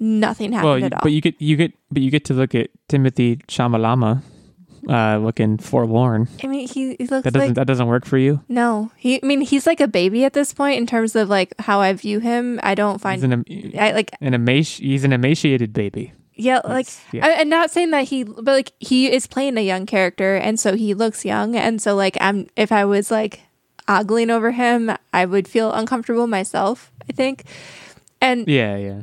[0.00, 1.00] Nothing happened well, at all.
[1.02, 4.22] but you get you get but you get to look at Timothy Chamalama,
[4.88, 6.26] uh, looking forlorn.
[6.42, 8.40] I mean, he, he looks That doesn't like that doesn't work for you.
[8.48, 8.90] no.
[8.96, 11.80] He, I mean, he's like a baby at this point in terms of like how
[11.80, 12.58] I view him.
[12.62, 16.14] I don't find He's an I like an emaci- he's an emaciated baby.
[16.34, 17.26] Yeah, like yeah.
[17.26, 20.58] I, I'm not saying that he, but like he is playing a young character, and
[20.58, 23.42] so he looks young, and so like I'm if I was like
[23.86, 26.90] ogling over him, I would feel uncomfortable myself.
[27.10, 27.44] I think,
[28.22, 29.02] and Yeah, yeah.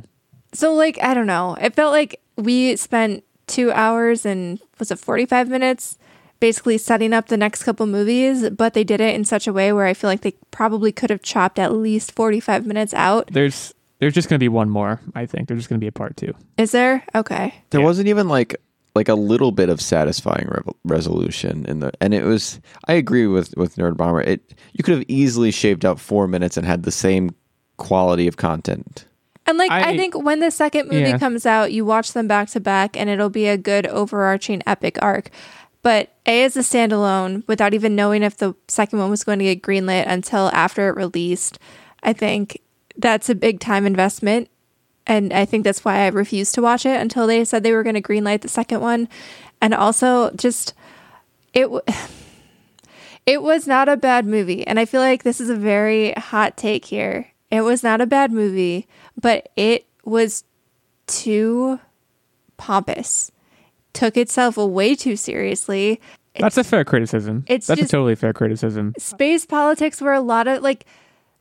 [0.52, 4.98] So like I don't know, it felt like we spent two hours and was it
[4.98, 5.98] 45 minutes
[6.40, 9.72] basically setting up the next couple movies, but they did it in such a way
[9.72, 13.28] where I feel like they probably could have chopped at least 45 minutes out.
[13.32, 15.00] There's there's just gonna be one more.
[15.14, 16.32] I think there's just gonna be a part two.
[16.56, 17.04] Is there?
[17.14, 17.54] Okay.
[17.70, 18.56] There wasn't even like
[18.94, 23.26] like a little bit of satisfying re- resolution in the and it was I agree
[23.26, 24.20] with with Nerd Bomber.
[24.20, 27.34] It you could have easily shaved out 4 minutes and had the same
[27.76, 29.06] quality of content.
[29.48, 31.18] And like I, I- think when the second movie Yeah.
[31.18, 34.98] comes out, you watch them back to back and it'll be a good overarching epic
[35.02, 35.30] arc.
[35.82, 39.44] But A is a standalone, without even knowing if the second one was going to
[39.44, 41.58] get greenlit until after it released,
[42.02, 42.60] I think
[42.96, 44.48] that's a big time investment.
[45.06, 47.82] And I think that's why I refused to watch it until they said they were
[47.84, 49.08] going to greenlight the second one.
[49.62, 50.74] And also just
[51.54, 51.80] it w-
[53.26, 54.66] it was not a bad movie.
[54.66, 57.28] And I feel like this is a very hot take here.
[57.50, 58.86] It was not a bad movie,
[59.20, 60.44] but it was
[61.06, 61.80] too
[62.56, 63.32] pompous.
[63.92, 66.00] Took itself way too seriously.
[66.38, 67.44] That's a fair criticism.
[67.48, 68.94] It's That's a totally fair criticism.
[68.98, 70.86] Space politics were a lot of like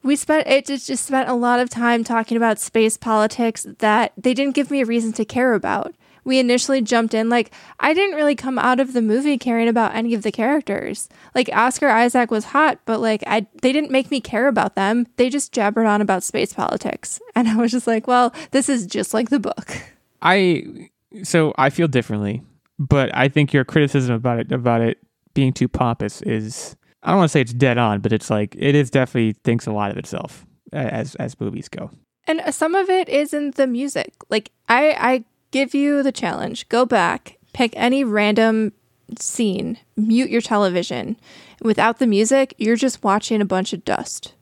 [0.01, 4.33] we spent it just spent a lot of time talking about space politics that they
[4.33, 5.93] didn't give me a reason to care about.
[6.27, 9.95] We initially jumped in like I didn't really come out of the movie caring about
[9.95, 11.07] any of the characters.
[11.33, 15.07] Like Oscar Isaac was hot, but like I they didn't make me care about them.
[15.15, 17.21] They just jabbered on about space politics.
[17.33, 19.81] And I was just like, well, this is just like the book.
[20.21, 20.89] I
[21.23, 22.43] so I feel differently,
[22.77, 24.97] but I think your criticism about it about it
[25.33, 28.53] being too pompous is I don't want to say it's dead on, but it's like
[28.59, 30.45] it is definitely thinks a lot of itself.
[30.73, 31.89] as as movies go.
[32.27, 34.11] And some of it is in the music.
[34.29, 36.67] Like I I give you the challenge.
[36.69, 38.73] Go back, pick any random
[39.17, 41.17] scene, mute your television.
[41.61, 44.33] Without the music, you're just watching a bunch of dust.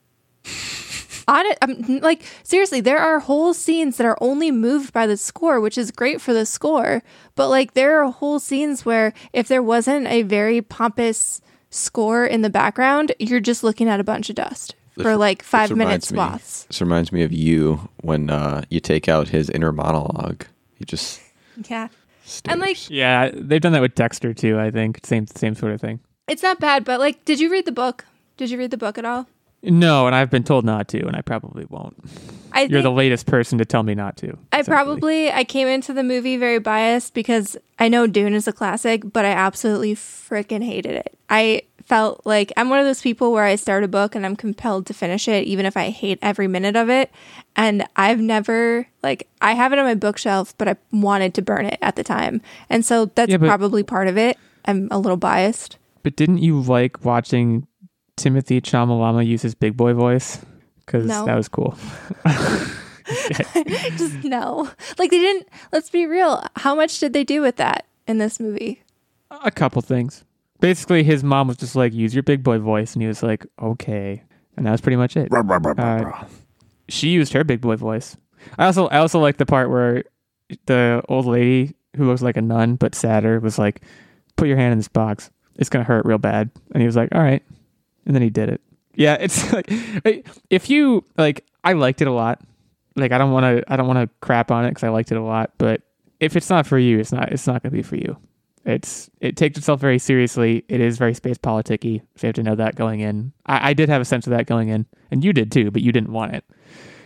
[1.27, 5.17] On it, I'm like seriously, there are whole scenes that are only moved by the
[5.17, 7.01] score, which is great for the score.
[7.33, 11.41] But like, there are whole scenes where if there wasn't a very pompous
[11.71, 15.69] score in the background, you're just looking at a bunch of dust for like five
[15.69, 16.65] This minute me- swaths.
[16.65, 20.45] This reminds me of you when uh, you take out his inner monologue.
[20.77, 21.21] You just
[21.67, 21.87] Yeah,
[22.45, 24.59] and like Yeah, they've done that with Dexter too.
[24.59, 25.99] I think same same sort of thing.
[26.27, 26.83] it's not bad.
[26.83, 28.05] But like, did you read the book?
[28.37, 29.27] Did you read the book at all?
[29.63, 31.95] No, and I've been told not to, and I probably won't.
[32.51, 34.37] I You're the latest person to tell me not to.
[34.51, 34.63] I essentially.
[34.75, 39.01] probably I came into the movie very biased because I know Dune is a classic,
[39.11, 41.17] but I absolutely freaking hated it.
[41.29, 44.35] I felt like I'm one of those people where I start a book and I'm
[44.35, 47.11] compelled to finish it even if I hate every minute of it.
[47.55, 51.65] And I've never like I have it on my bookshelf, but I wanted to burn
[51.67, 52.41] it at the time.
[52.69, 54.37] And so that's Yeah, but- probably part of it.
[54.65, 55.77] I'm a little biased.
[56.01, 57.67] But didn't you like watching
[58.17, 60.39] Timothy Chamalama use his big boy voice?
[60.85, 61.25] Because No.
[61.25, 61.77] that was cool.
[63.97, 64.69] Just no.
[64.97, 66.43] Like they didn't let's be real.
[66.55, 68.81] How much did they do with that in this movie?
[69.29, 70.23] A couple things.
[70.59, 73.45] Basically, his mom was just like, "Use your big boy voice," and he was like,
[73.61, 74.23] "Okay,"
[74.57, 75.29] and that was pretty much it.
[75.77, 76.25] Uh,
[76.87, 78.15] she used her big boy voice.
[78.57, 80.03] I also I also like the part where
[80.65, 83.81] the old lady who looks like a nun but sadder was like,
[84.37, 85.29] "Put your hand in this box.
[85.57, 87.43] It's gonna hurt real bad." And he was like, "All right,"
[88.05, 88.61] and then he did it.
[88.95, 89.69] Yeah, it's like
[90.49, 92.41] if you like, I liked it a lot.
[92.95, 95.11] Like I don't want to I don't want to crap on it because I liked
[95.11, 95.51] it a lot.
[95.57, 95.81] But
[96.19, 98.17] if it's not for you, it's not it's not gonna be for you.
[98.65, 100.65] It's it takes itself very seriously.
[100.67, 102.01] It is very space politicky.
[102.15, 103.31] So you have to know that going in.
[103.45, 105.83] I, I did have a sense of that going in, and you did too, but
[105.83, 106.43] you didn't want it.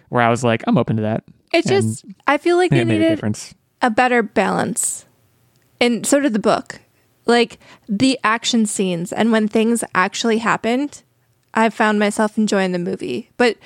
[0.08, 1.24] Where I was like, I'm open to that.
[1.52, 3.56] It's just I feel like they it a needed difference.
[3.82, 5.06] a better balance.
[5.82, 6.82] And so did the book.
[7.26, 11.04] Like the action scenes and when things actually happened,
[11.54, 13.32] I found myself enjoying the movie.
[13.38, 13.58] But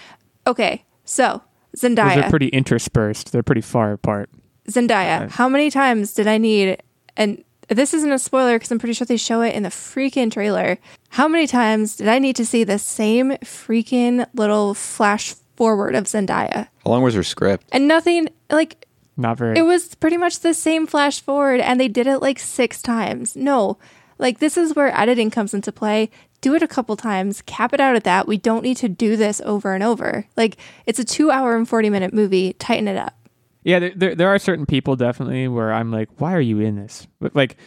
[0.47, 1.43] okay, so
[1.77, 2.15] Zendaya.
[2.15, 3.31] They're pretty interspersed.
[3.31, 4.29] They're pretty far apart.
[4.67, 5.25] Zendaya.
[5.25, 6.81] Uh, how many times did I need
[7.15, 10.31] and this isn't a spoiler because I'm pretty sure they show it in the freaking
[10.31, 10.77] trailer.
[11.09, 16.05] How many times did I need to see the same freaking little flash forward of
[16.05, 16.67] Zendaya?
[16.83, 17.65] how long was her script?
[17.71, 19.57] And nothing like Not very.
[19.57, 23.35] it was pretty much the same flash forward and they did it like six times.
[23.35, 23.77] No,
[24.17, 26.09] like this is where editing comes into play.
[26.41, 28.27] Do it a couple times, cap it out at that.
[28.27, 30.25] We don't need to do this over and over.
[30.35, 32.53] Like it's a two hour and 40 minute movie.
[32.53, 33.15] Tighten it up.
[33.63, 36.75] Yeah, there, there there are certain people definitely where I'm like, why are you in
[36.75, 37.07] this?
[37.19, 37.57] But, Like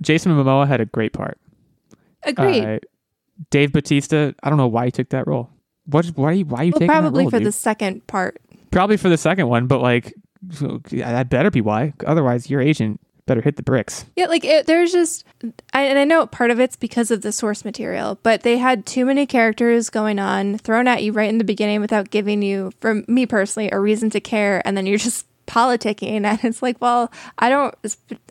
[0.00, 1.38] Jason Momoa had a great part.
[2.22, 2.64] Agreed.
[2.64, 2.78] Uh,
[3.50, 5.50] Dave Batista, I don't know why he took that role.
[5.86, 6.06] What?
[6.16, 6.30] Why?
[6.30, 7.46] Are you, why are you well, taking that probably role, for dude?
[7.46, 8.40] the second part.
[8.70, 10.12] Probably for the second one, but like,
[10.90, 11.94] yeah, that better be why.
[12.04, 14.04] Otherwise, your agent better hit the bricks.
[14.16, 15.24] Yeah, like it, there's just,
[15.72, 18.86] I, and I know part of it's because of the source material, but they had
[18.86, 22.72] too many characters going on thrown at you right in the beginning without giving you,
[22.80, 26.76] for me personally, a reason to care, and then you're just politicking, and it's like,
[26.80, 27.74] well, I don't,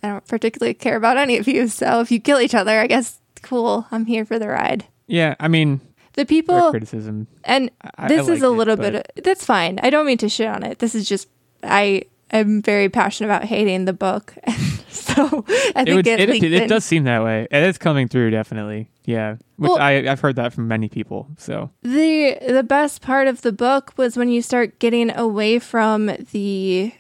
[0.04, 2.88] I don't particularly care about any of you, so if you kill each other, I
[2.88, 4.86] guess cool, I'm here for the ride.
[5.08, 5.82] Yeah, I mean,
[6.14, 7.28] The people, criticism.
[7.44, 9.80] and I- I this is liked a it, little bit, of, that's fine.
[9.84, 10.80] I don't mean to shit on it.
[10.80, 11.28] This is just,
[11.64, 14.34] I am very passionate about hating the book,
[14.90, 15.46] so
[15.76, 17.48] I It, think would, it, it, it, it does seem that way.
[17.50, 18.90] It is coming through, definitely.
[19.06, 21.28] Yeah, which Well- I I've heard that from many people.
[21.38, 26.12] So the the best part of the book was when you start getting away from
[26.32, 26.92] the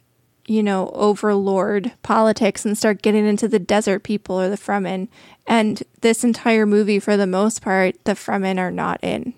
[0.48, 5.08] you know overlord politics and start getting into the desert people or the fremen
[5.46, 9.34] and this entire movie for the most part the fremen are not in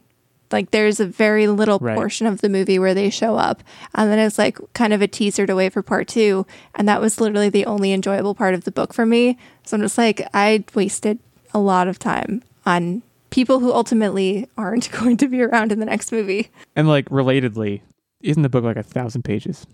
[0.51, 1.95] like there's a very little Right.
[1.95, 3.63] portion of the movie where they show up
[3.95, 6.45] and then it's like kind of a teaser to wait for part two
[6.75, 9.81] and that was literally the only enjoyable part of the book for me so i'm
[9.81, 11.19] just like i wasted
[11.53, 13.01] a lot of time on
[13.31, 17.81] people who ultimately aren't going to be around in the next movie and like relatedly,
[18.21, 19.65] isn't the book like a thousand pages?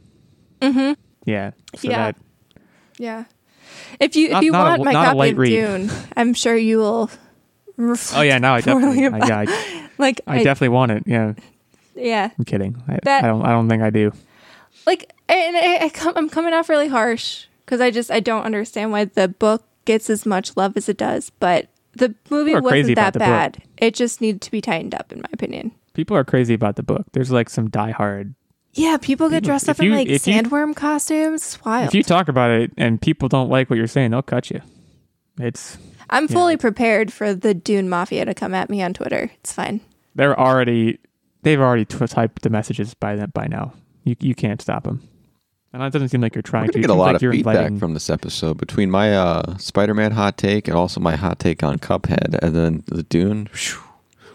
[0.61, 0.93] Mm-hmm.
[1.25, 1.51] Yeah.
[1.75, 1.97] So Yeah.
[2.11, 2.15] that
[2.97, 3.25] yeah
[3.99, 5.49] if you if you not a- want my copy of read.
[5.49, 7.09] dune i'm sure you will
[7.75, 11.03] reflect Oh yeah, now I definitely, I, yeah, I, like I definitely want it.
[11.05, 11.33] Yeah,
[11.93, 12.81] yeah I'm kidding.
[12.87, 13.41] I, That- I don't.
[13.45, 14.13] I don't think I do.
[14.85, 18.91] like and I, I i'm coming off really harsh because i just i don't understand
[18.91, 22.69] why the book gets as much love as it does but the movie People are
[22.69, 23.27] crazy wasn't that the book.
[23.27, 26.75] bad it just needed to be tightened up in my opinion People are crazy about
[26.75, 27.05] the book.
[27.13, 28.35] There's like some diehard.
[28.75, 31.95] Yeah people get dressed if up in like if you- sandworm costumes it's wild If
[31.95, 34.61] you talk about it and people don't like what you're saying, they'll cut you.
[35.39, 35.77] It's
[36.09, 39.81] i'm fully prepared for the dune mafia to come at me on twitter it's fine
[40.13, 40.99] they're already
[41.41, 43.73] they've already tw- typed the messages by that by now.
[44.03, 45.01] You you can't stop them.
[45.73, 46.79] And it doesn't seem like you're trying We're to.
[46.79, 50.13] get a lot like of you're feedback inviting- from this episode between my uh, Spider-Man
[50.13, 53.49] hot take and also my hot take on Cuphead, and then the Dune.
[53.51, 53.79] Whew,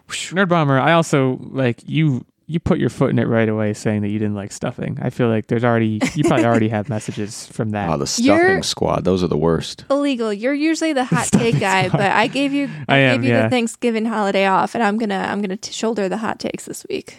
[0.08, 0.36] whew.
[0.36, 0.78] Nerd Bomber.
[0.78, 2.26] I also like you.
[2.50, 4.98] You put your foot in it right away, saying that you didn't like stuffing.
[5.00, 7.88] I feel like there's already you probably already have messages from that.
[7.88, 9.04] Oh, the stuffing You're- squad.
[9.04, 9.84] Those are the worst.
[9.90, 10.32] Illegal.
[10.32, 11.98] You're usually the hot Stuffing take guy, squad.
[11.98, 13.42] but I gave you I, I am, gave you yeah.
[13.44, 17.18] the Thanksgiving holiday off, and I'm gonna I'm gonna shoulder the hot takes this week.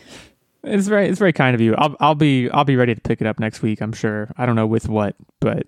[0.63, 1.75] It's very it's very kind of you.
[1.77, 3.81] I'll I'll be I'll be ready to pick it up next week.
[3.81, 4.31] I'm sure.
[4.37, 5.65] I don't know with what, but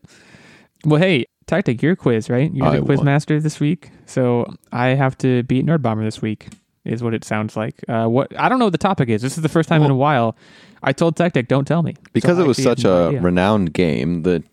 [0.86, 2.54] well, hey, Tactic, you're a quiz, right?
[2.54, 3.06] You're I the quiz won.
[3.06, 6.50] master this week, so I have to beat Nerd Bomber this week.
[6.86, 7.76] Is what it sounds like.
[7.88, 9.22] Uh, what I don't know what the topic is.
[9.22, 10.36] This is the first time in a while.
[10.82, 13.04] I told Tactic, don't tell me Because So it was I actually have such no
[13.06, 13.22] a idea.
[13.22, 14.44] renowned game, the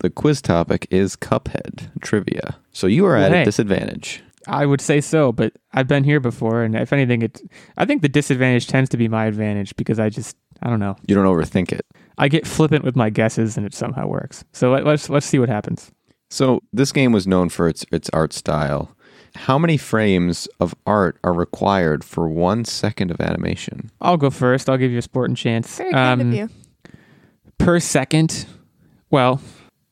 [0.00, 2.56] the quiz topic is Cuphead trivia.
[2.72, 3.42] So you are Well, at hey.
[3.42, 4.22] a disadvantage.
[4.46, 7.40] I would say so, but I've been here before, and if anything, it
[7.78, 10.96] I think the disadvantage tends to be my advantage because I just I don't know.
[11.06, 11.86] You don't overthink it.
[12.18, 14.44] I get flippant with my guesses, and it somehow works.
[14.52, 15.90] So let, let's let's see what happens.
[16.28, 18.94] So this game was known for its its art style.
[19.36, 23.90] How many frames of art are required for one second of animation?
[24.00, 24.68] I'll go first.
[24.68, 25.76] I'll give you a sporting chance.
[25.78, 26.48] Very kind Um, of you.
[27.58, 28.46] Per second,
[29.10, 29.40] well,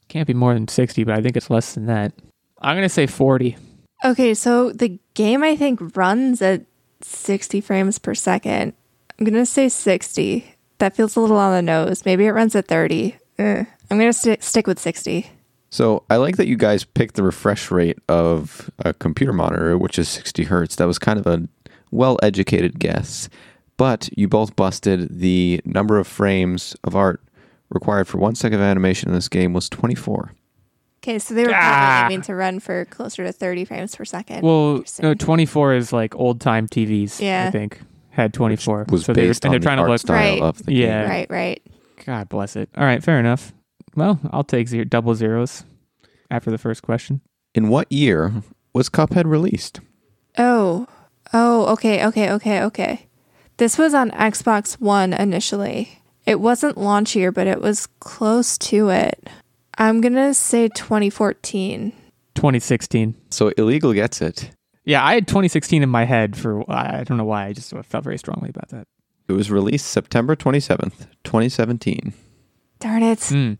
[0.08, 2.12] can't be more than sixty, but I think it's less than that.
[2.60, 3.56] I'm gonna say forty.
[4.04, 6.62] Okay, so the game I think runs at
[7.02, 8.72] 60 frames per second.
[9.18, 10.54] I'm gonna say 60.
[10.78, 12.04] That feels a little on the nose.
[12.04, 13.16] Maybe it runs at 30.
[13.38, 13.64] Eh.
[13.90, 15.28] I'm gonna sti stick with 60.
[15.70, 19.98] So I like that you guys picked the refresh rate of a computer monitor, which
[19.98, 20.76] is 60 hertz.
[20.76, 21.46] That was kind of a
[21.90, 23.28] well educated guess.
[23.76, 27.20] But you both busted the number of frames of art
[27.70, 30.32] required for one second of animation in this game was 24.
[31.02, 31.98] Okay, so they were Ah.
[32.00, 34.42] probably aiming to run for closer to 30 frames per second.
[34.42, 37.20] Well, no, 24 is like old time TVs.
[37.20, 37.44] Yeah.
[37.46, 37.78] I think
[38.10, 38.86] had 24.
[38.88, 40.00] Was so they're, based and on they're the trying to art look.
[40.00, 40.42] style Right.
[40.42, 41.02] of the Yeah.
[41.02, 41.10] game.
[41.10, 41.62] right, right.
[42.04, 42.68] God bless it.
[42.76, 43.52] All right, fair enough.
[43.94, 45.64] Well, I'll take zero, double zeros
[46.30, 47.20] after the first question.
[47.54, 48.32] In what year
[48.72, 49.80] was Cuphead released?
[50.36, 50.86] Oh,
[51.32, 53.06] oh, okay, okay, okay, okay.
[53.56, 56.00] This was on Xbox One initially.
[56.26, 59.28] It wasn't launch year, but it was close to it.
[59.76, 61.92] I'm gonna say 2014.
[62.34, 63.14] 2016.
[63.30, 64.50] So Illegal gets it.
[64.84, 67.46] Yeah, I had 2016 in my head for I don't know why.
[67.46, 68.86] I just felt very strongly about that.
[69.28, 72.14] It was released September 27th, 2017.
[72.80, 73.22] Darn it.
[73.24, 73.54] Hmm.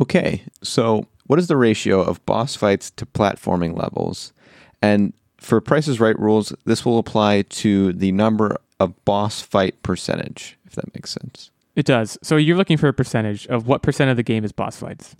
[0.00, 4.32] Okay, so what is the ratio of boss fights to platforming levels?
[4.80, 9.82] And for Price is Right rules, this will apply to the number of boss fight
[9.82, 11.50] percentage, if that makes sense.
[11.76, 12.18] It does.
[12.22, 15.14] So you're looking for a percentage of what percent of the game is boss fights.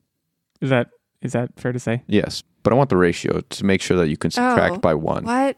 [0.60, 0.90] Is that
[1.22, 2.02] is that fair to say?
[2.08, 4.94] Yes, but I want the ratio to make sure that you can subtract Oh, by
[4.94, 5.24] one.
[5.24, 5.56] What?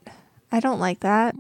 [0.53, 1.35] I don't like that.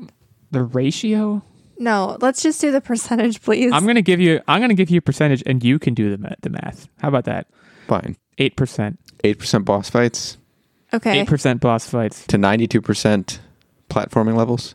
[0.50, 1.42] The ratio?
[1.78, 3.72] No, let's just do the percentage, please.
[3.72, 4.40] I'm gonna give you.
[4.48, 6.88] I'm gonna give you a percentage, and you can do the ma- the math.
[6.98, 7.46] How about that?
[7.86, 8.16] Fine.
[8.38, 8.98] Eight percent.
[9.22, 10.36] 8% boss fights
[10.94, 11.20] okay.
[11.20, 12.26] Eight percent boss fights.
[12.28, 13.38] to 92%
[13.90, 14.74] platforming levels.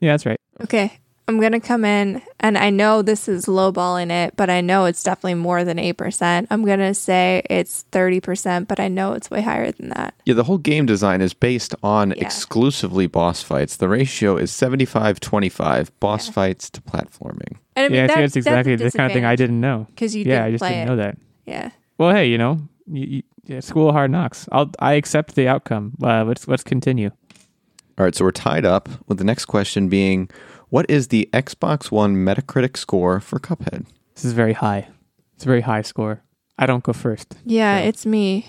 [0.00, 0.40] Yeah, that's right.
[0.60, 0.98] Okay.
[1.28, 4.86] I'm going to come in, and I know this is lowballing it, but I know
[4.86, 6.48] it's definitely more than 8%.
[6.50, 10.14] I'm going to say it's 30%, but I know it's way higher than that.
[10.26, 12.24] Yeah, the whole game design is based on Yeah.
[12.24, 13.76] exclusively boss fights.
[13.76, 16.32] The ratio is 75 25 boss Yeah.
[16.32, 17.56] fights to platforming.
[17.76, 19.60] And I mean, yeah, I that, think that's exactly the kind of thing I didn't
[19.60, 19.86] know.
[19.90, 20.86] Because you yeah, didn't I just play didn't it.
[20.90, 21.18] know that.
[21.46, 21.70] Yeah.
[21.98, 22.58] Well, hey, you know,
[22.90, 24.48] you, you, yeah, school of hard knocks.
[24.50, 25.92] I'll I accept the outcome.
[26.02, 27.10] Uh, let's let's continue.
[27.98, 30.28] All right, so we're tied up with the next question being
[30.72, 33.84] what is the Xbox One Metacritic score for Cuphead?
[34.14, 34.88] This is very high.
[35.34, 36.22] It's a very high score.
[36.58, 37.34] I don't go first.
[37.44, 38.46] Yeah, So- it's me.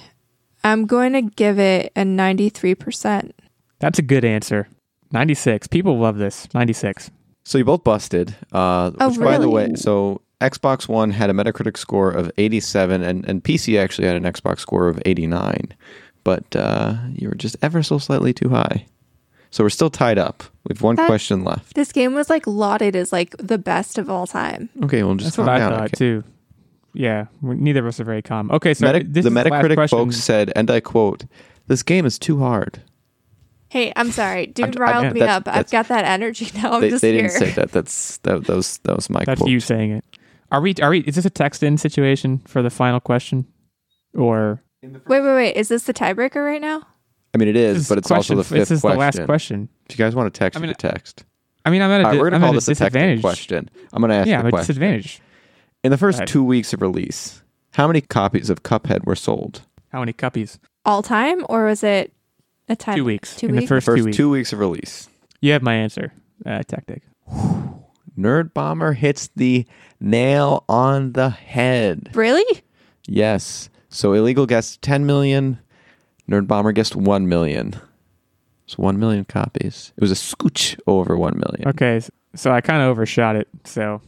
[0.64, 3.32] I'm going to give it a 93%.
[3.80, 4.70] That's a good answer.
[5.12, 5.68] 96.
[5.68, 6.48] People love this.
[6.54, 7.12] 96.
[7.44, 8.34] So you both busted.
[8.54, 13.04] Uh, Oh, which, by the way, so Xbox One had a Metacritic score of 87,
[13.04, 15.74] and, and PC actually had an Xbox score of 89.
[16.24, 18.86] But uh, you were just ever so slightly too high.
[19.54, 20.42] So we're still tied up.
[20.68, 21.76] We've one That- question left.
[21.76, 24.68] This game was like lauded as like the best of all time.
[24.84, 25.72] Okay, we'll just That's what calm I down.
[25.74, 25.96] thought okay.
[25.96, 26.24] too.
[26.96, 28.50] Yeah, neither of us are very calm.
[28.50, 29.98] Okay, so Meta- this the is Metacritic question.
[30.00, 31.26] folks said, and I quote,
[31.68, 32.82] "This game is too hard."
[33.70, 34.48] Hey, I'm sorry.
[34.48, 35.48] Dude I'm- riled I'm- me that's- up.
[35.48, 36.74] I've got that energy now.
[36.74, 37.22] I'm they just they here.
[37.28, 37.72] didn't say that.
[37.72, 39.52] That's that, that was that was my That's quote.
[39.52, 40.06] you saying it.
[40.52, 40.74] Are we?
[40.82, 41.00] Are we?
[41.02, 43.46] Is this a text-in situation for the final question,
[44.16, 45.56] or Wait, wait, wait.
[45.56, 46.84] Is this the tiebreaker right now?
[47.34, 48.96] I mean, it is, this but it's question, also the fifth This is question.
[48.96, 49.70] the last question.
[49.90, 51.26] If you guys want to text, I you mean, can text.
[51.66, 52.76] I mean, I'm at a, All right, di- we're gonna I'm call at this a
[52.76, 53.22] technical disadvantage.
[53.22, 53.70] question.
[53.92, 54.68] I'm gonna ask Yeah, the I'm a question.
[54.68, 55.22] disadvantage.
[55.84, 59.62] In the first Go two weeks of release, how many copies of Cuphead were sold?
[59.92, 60.60] How many copies?
[60.86, 62.14] All time, or was it
[62.70, 62.98] a time?
[62.98, 63.36] Two weeks.
[63.38, 63.64] Two In weeks.
[63.64, 64.18] the first, First two weeks.
[64.18, 65.10] two weeks of release.
[65.42, 66.14] You have my answer.
[66.46, 67.04] Uh, tactic.
[68.18, 69.66] Nerd Bomber hits the
[70.00, 72.12] nail on the head.
[72.14, 72.62] Really?
[73.08, 73.70] Yes.
[73.90, 75.60] So illegal guessed 10 million.
[76.30, 77.76] Nerd Bomber guessed 1 million.
[78.66, 79.92] It's 1 million copies.
[79.98, 81.68] It was a scooch over 1 million.
[81.68, 82.02] Okay,
[82.36, 83.48] so I kind of overshot it.
[83.66, 84.02] So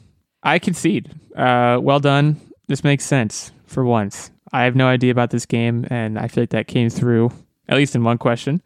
[0.43, 1.13] I concede.
[1.35, 2.39] Uh, well done.
[2.67, 4.31] This makes sense for once.
[4.53, 7.31] I have no idea about this game, and I feel like that came through
[7.67, 8.61] at least in one question.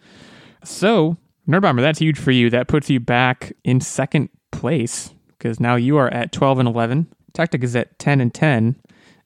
[0.64, 2.50] So Nerd Bomber, that's huge for you.
[2.50, 7.08] That puts you back in second place because now you are at 12 and 11.
[7.34, 8.76] Tactic is at 10 and 10,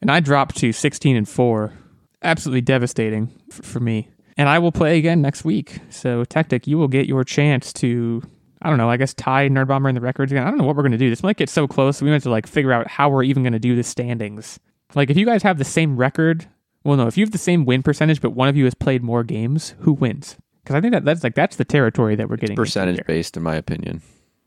[0.01, 1.74] and I dropped to 16 and 4.
[2.21, 4.09] Absolutely devastating for me.
[4.38, 5.79] And I will play again next week.
[5.89, 8.21] So Tactic, you will get your chance to
[8.61, 10.47] I don't know, I guess tie Nerd Bomber in the records again.
[10.47, 11.09] I don't know what we're gonna do.
[11.09, 13.43] This might get so close we might have to like figure out how we're even
[13.43, 14.59] gonna do the standings.
[14.95, 16.47] Like if you guys have the same record,
[16.84, 19.03] well no, if you have the same win percentage but one of you has played
[19.03, 20.38] more games, who wins?
[20.63, 22.53] Because I think that that's like that's the territory that we're getting.
[22.53, 24.01] into Percentage based, in my opinion.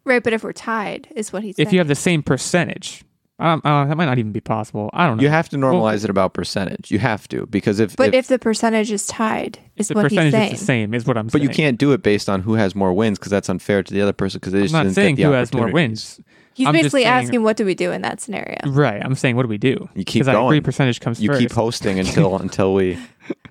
[0.05, 1.66] Right, but if we're tied, is what he's saying.
[1.66, 3.05] If you have the same percentage,
[3.39, 4.89] um, uh, that might not even be possible.
[4.95, 5.22] I don't know.
[5.22, 6.91] You have to normalize it about percentage.
[6.91, 10.18] You have to because if, but if, the percentage is tied, is the what he's
[10.18, 10.53] saying.
[10.55, 11.32] is the same, is what I'm saying.
[11.32, 11.51] but saying.
[11.51, 14.01] you can't do it based on who has more wins because that's unfair to the
[14.01, 16.20] other person because they I'm just not didn't saying get the who has more wins.
[16.55, 18.57] He's I'm basically saying- asking, what do we do in that scenario?
[18.64, 19.03] Right.
[19.05, 19.87] I'm saying, what do we do?
[19.95, 20.62] You keep 'Cause I agree going.
[20.62, 21.41] percentage comes You first.
[21.41, 22.99] keep hosting until until we.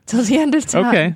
[0.08, 0.86] Till the end of time.
[0.88, 1.16] Okay.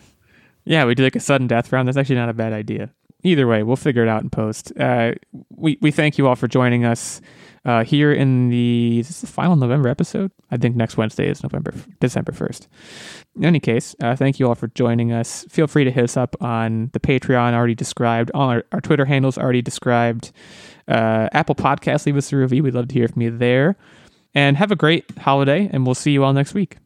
[0.65, 1.87] Yeah, we do like a sudden death round.
[1.87, 2.91] That's actually not a bad idea.
[3.23, 4.71] Either way, we'll figure it out in post.
[4.79, 5.13] Uh,
[5.49, 7.21] we we thank you all for joining us
[7.65, 10.31] uh, here in the is this the final November episode.
[10.51, 12.67] I think next Wednesday is November December first.
[13.35, 15.45] In any case, uh, thank you all for joining us.
[15.49, 19.05] Feel free to hit us up on the Patreon already described, on our, our Twitter
[19.05, 20.31] handles already described.
[20.87, 22.63] Uh, Apple Podcast, leave us a review.
[22.63, 23.77] We'd love to hear from you there.
[24.35, 26.77] And have a great holiday, and we'll see you all next week.